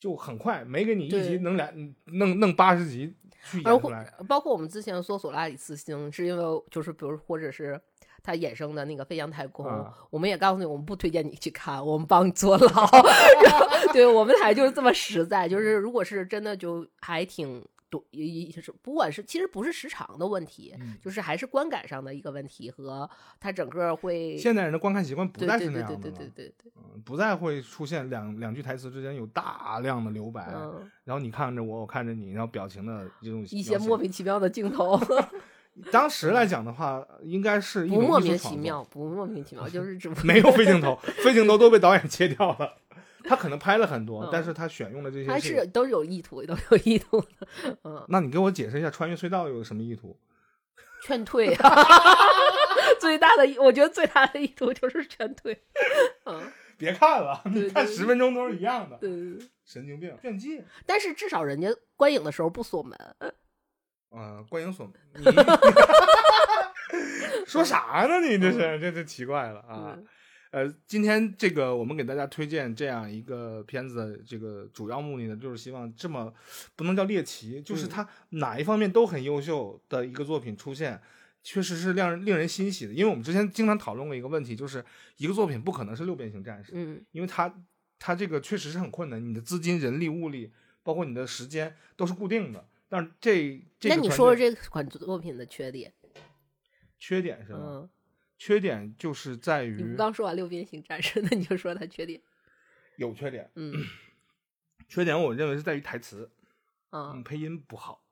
[0.00, 1.72] 就很快，没给你一集能来
[2.06, 3.14] 弄弄八十集
[3.44, 4.12] 去演出来。
[4.28, 7.80] 包括我们之前说索拉里斯星，是因为就是比如或者是
[8.22, 12.66] 他衍生的那个飞翔太空，啊我们也告诉你，我们不推荐你去看，我们帮你坐牢。
[13.44, 23.08] 然后，对我们台就是这么实在，就是如果是真的就还挺多，一就是不管是其实不是时长的问题，嗯就是还是观感上的一个问题和
[23.40, 24.36] 它整个会。
[24.36, 35.00] 现代人的观看习惯不再对对对对是那样的了，对对对，嗯不再会出现两两句台词之间有大量的留白，嗯，然后你看着我，我看着你，然后表情的这种一些莫名其妙的镜头，
[35.92, 42.76] 当时来讲的话，应该是不莫名其妙，不莫名其妙， 就是只没有非镜头，非镜头都被导演切掉了。
[43.28, 48.04] 他可能拍了很多，嗯但是他选用的这些还是是都是有意图，都有意图的，嗯。
[48.08, 50.18] 那你给我解释一下穿越隧道有什么意图？
[51.04, 51.56] 劝退，
[52.98, 55.56] 最大的我觉得最大的意图就是劝退。
[56.24, 56.42] 嗯，
[56.76, 59.48] 别看了，对你 看十分钟都是一样的，对对对。
[59.64, 60.12] 神经病。
[60.20, 62.98] 炫技，但是至少人家观影的时候不锁门。
[64.10, 65.22] 嗯，观影所，你
[67.46, 68.20] 说啥呢？
[68.26, 69.94] 你这是，这这奇怪了啊。
[69.96, 70.06] 嗯
[70.50, 76.32] 呃，今天这个我们给大家推荐这样一个片子的这个主要目的呢，就是希望这么
[76.74, 81.00] 不能叫猎奇，就是嗯它哪一方面都很优秀的一个作品出现，
[81.42, 82.92] 确实是让人令人欣喜的。
[82.92, 84.84] 因为我们之前经常讨论过一个问题，就是
[85.18, 87.54] 一个作品不可能是六边形战士，嗯因为它
[87.98, 92.66] 它这个确实是很困难，你的资金、人力、物力，包括你的时间都是固定的。
[92.88, 95.92] 但是这这那个那你说说这款作品的缺点？
[96.98, 97.58] 缺点是吗？
[97.62, 97.90] 嗯，
[98.38, 102.22] 缺点就是在于你刚说完六边形战士， 那你就说它缺点。
[102.96, 103.74] 有缺点，嗯
[104.88, 106.30] 缺点我认为是在于台词，
[106.90, 108.04] 啊嗯，，配音不好。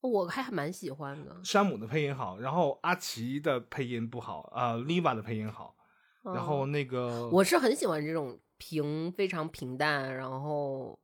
[0.00, 1.40] 我还蛮喜欢的。
[1.42, 5.76] 山姆的配音好，然后阿奇的配音不好，啊、丽娃的配音好，
[6.22, 10.98] 然后嗯那个我是很喜欢这种平非常平淡，然后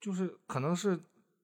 [0.00, 1.00] 就是可能是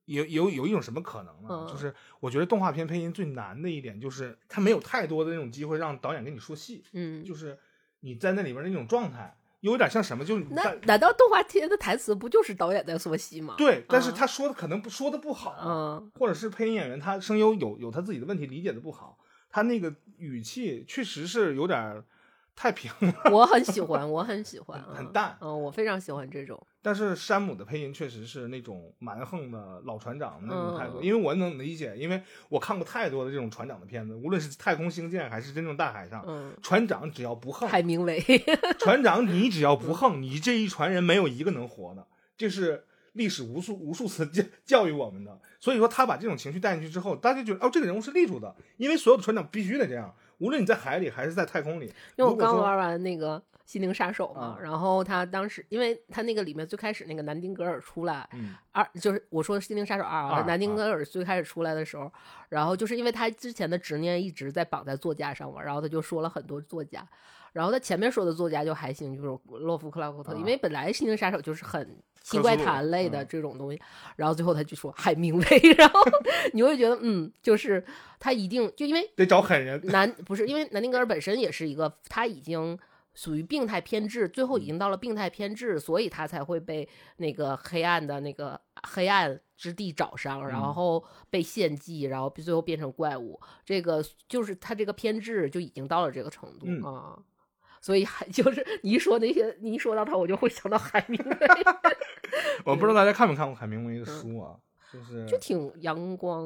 [0.08, 1.48] 有有有一种什么可能呢？
[1.48, 1.66] 嗯。
[1.68, 7.58] 就是我觉得动画片配音最难的一点就是它没有太多的那种机会让导演跟你说戏，嗯，就是
[8.00, 14.14] 你在那里边的那种状态，有点像什么，就是那难道动画片的台词不就是导演在说戏吗？，对，但是嗯。
[14.14, 16.10] 他说的可能不说的不好，嗯。
[16.18, 19.18] 或者是配音演员他声优有有他自己的问题，理解的不好，
[19.50, 22.04] 他那个语气确实是有点儿
[22.58, 25.38] 太平了， 我很喜欢，我很喜欢，嗯很淡。
[25.40, 26.60] 嗯，我非常喜欢这种。
[26.82, 38.20] 但是山姆的配音确实是那种蛮横的老船长的那种态度，嗯因为我能理解，因为我看过太多的这种船长的片子，无论是太空星舰还是真正大海上，嗯，船长只要不横，海明威，
[38.80, 42.04] 船长你只要 不横，你这一船人没有一个能活的，
[42.36, 45.40] 这是历史无数无数次教教育我们的。
[45.60, 51.92] 所以说他把这种情绪带进去之后，大家觉得哦，这个人物是立住的，因为所有的船长必须得这样，无论你在海里还是在太空里。
[52.16, 62.10] 因为我刚玩完那个《心灵杀手》嘛，啊然后他当时，因为他那个里面最开始那个南丁格尔出来，嗯二就是我说《心灵杀手二》啊，二南丁格尔最开始出来的时候，
[62.48, 67.06] 然后就是因为他之前的执念一直在绑在作家上嘛，然后他就说了很多作家，
[67.52, 73.26] 然后他前面说的作家就还行，就是洛夫克拉夫特，啊因为本来《心灵杀手》就是很新怪谈类的嗯。
[73.28, 73.80] 这种东西，
[74.16, 75.44] 然后最后他就说海明威，
[75.76, 76.00] 然后
[76.52, 77.84] 你会觉得嗯，就是
[78.18, 82.78] 他一定就因为得找狠人，南不是因为南丁格尔本身也是一个，他已经
[83.14, 90.74] 属于病态偏执，最后已经到了病态偏执，所以他才会被那个黑暗的那个黑暗之地找上，然嗯。
[90.74, 93.40] 后被献祭，然后最后变成怪物。
[93.64, 96.82] 这个就是他这个偏执就已经到了这个程度嗯。
[96.82, 97.18] 啊。
[97.88, 101.36] 所以还 就是你一说那些，你一说到他，我就会想到海明威，
[102.62, 104.52] 我不知道大家看没看过海明威的书啊，
[104.92, 106.44] 就是就挺阳光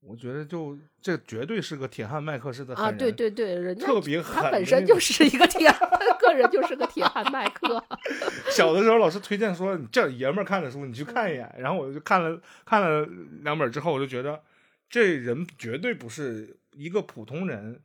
[0.00, 2.90] 我觉得就这绝对是个铁汉麦克式的啊！
[2.90, 5.88] 对对对，人家特别狠他本身就是一个铁汉，
[6.18, 7.80] 个人就是个铁汉麦克。
[8.50, 11.54] 小的时候老师推荐说你这爷们儿看的书，你去看一眼。
[11.56, 13.08] 然后我就看了看了
[13.42, 14.42] 两本之后，我就觉得
[14.90, 17.80] 这人绝对不是一个普通人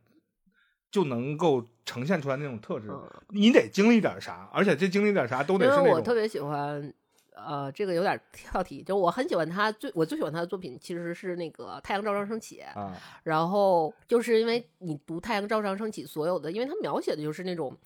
[0.90, 2.88] 就能够呈现出来那种特质。
[2.90, 6.92] 嗯你得经历点啥，而且这经历点啥都得是那种为我特别喜欢，
[7.34, 17.76] 呃，这个有点跳题，就我很喜欢他最我最喜欢他的作品其实是那个《太阳照常升起》，啊，然后就是因为你读《太阳照常升起》，所有的，因为他描写的就是那种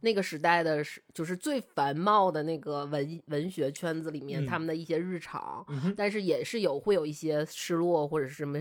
[0.00, 8.58] 那个时代的是就是最繁茂的那个文文学圈子里面、嗯他们的一些日常，嗯但是也是有会有一些失落或者是什么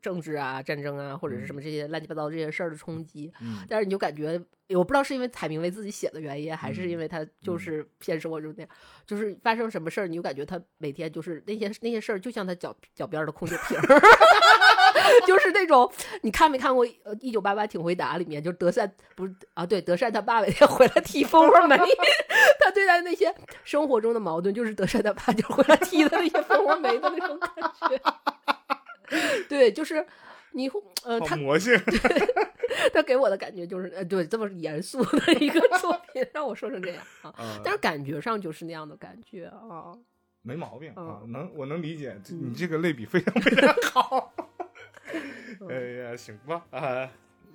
[0.00, 3.64] 政治啊、战争啊，或者是什么这些乱七八糟这些事儿的冲击，嗯。
[3.68, 7.58] 但是你就感觉，我不知道是因为海明威自己写的原因，还是因为他就嗯。
[7.58, 8.70] 是现实生活中那样，
[9.06, 14.00] 就是发生什么事儿，你就感觉他每天就是那些那些事儿，就像他脚脚边儿的空酒瓶儿，就 是
[15.64, 15.90] 那种
[16.20, 21.76] 你看没看过《呃一九八八挺回答》里面，就是德善不是啊，对，德善他爸每天回来踢蜂窝煤，
[22.60, 23.34] 他对待那些
[23.64, 27.50] 生活中的矛盾，就是德善他爸就回来踢的那些蜂窝煤的那种感
[27.88, 28.00] 觉。
[29.48, 30.06] 对，就是
[30.52, 30.70] 你
[31.04, 31.74] 呃，他好魔性。
[32.92, 37.32] 他给我的感觉就是，呃，对，这么严肃的一个作品，让我说成这样啊。
[37.38, 39.94] 呃但是感觉上就是那样的感觉啊。
[40.42, 44.34] 没毛病啊，嗯能我能理解，嗯你这个类比非常非常好。
[45.70, 47.08] 哎呀，行吧啊。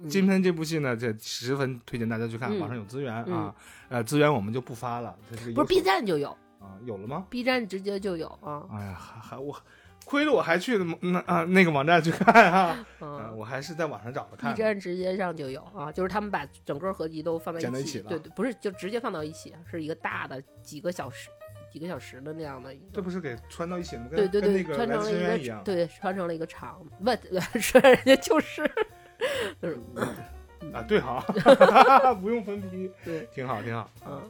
[0.07, 3.55] 今天这部戏呢，这十分推荐大家去看，嗯网上有资源嗯啊，
[3.89, 6.29] 呃，资源我们就不发了，这是不是 B 站就有
[6.59, 8.63] 啊，有了吗？，B 站直接就有啊。
[8.71, 9.53] 哎呀，还还我
[10.05, 14.63] 亏了我还去那啊那个网站去看啊， 呃嗯我还是在网上找着看，B 的。
[14.63, 21.29] 站直接上就有啊，就是他们把整个合集都放在一起，剪在一起了对对，不是就直接放到一起，是一个大的几个小时、
[21.71, 22.73] 几个小时的那样的。
[22.93, 24.09] 这不是给穿到一起了吗？
[24.11, 25.61] 对对对，穿成了一个。
[25.63, 27.11] 对，穿成了一个长，不，
[27.59, 28.69] 是人家就是，
[29.61, 29.77] 就是
[30.73, 31.21] 啊，对哈，
[32.21, 33.89] 不用分批，对，挺好挺好。
[34.05, 34.21] 嗯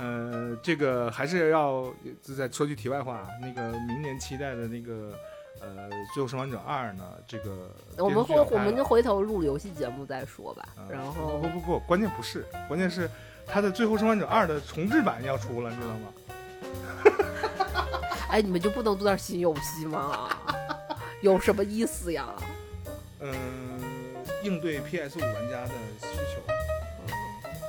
[0.00, 5.12] 呃，这个还是要再说句题外话，那个明年期待的那个
[5.60, 10.68] 呃《最后生还者二》呢，这个我们会我们就回头录游戏节目再说吧。
[10.78, 13.10] 嗯然后不不不，关键不是，关键是
[13.44, 16.12] 它的《最后生还者二》的重制版要出了，你知道吗？
[18.28, 20.28] 哎，你们就不能做点新游戏吗？
[21.22, 22.26] 有什么意思呀？
[23.20, 23.32] 嗯，
[24.42, 26.40] 应对 PS 五玩家的需求
[27.06, 27.10] 嗯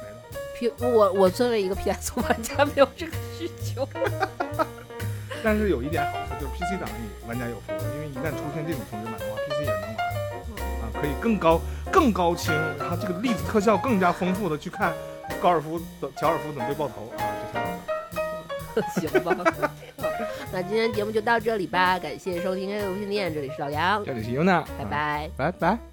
[0.04, 0.18] 没了。
[0.60, 3.88] P 我我作为一个 PS 玩家没有这个需求。
[5.42, 9.90] 但是有一点好处就是 PC 党你玩家有福了，因为一旦出现这种重制版的话，PC 也能玩
[10.84, 14.94] 啊，可以更高、更高清，然后这个粒子特效更加丰富的去看
[15.42, 17.24] 高尔夫的乔尔夫怎么被爆头啊，
[17.54, 17.69] 这挺好的。
[18.96, 19.36] 行吧。
[19.98, 20.08] 好
[20.52, 25.30] 那今天节目就到这里吧，感谢收听《黑无线电》，这里是老杨，这里是尤娜，拜拜。
[25.38, 25.89] 拜拜。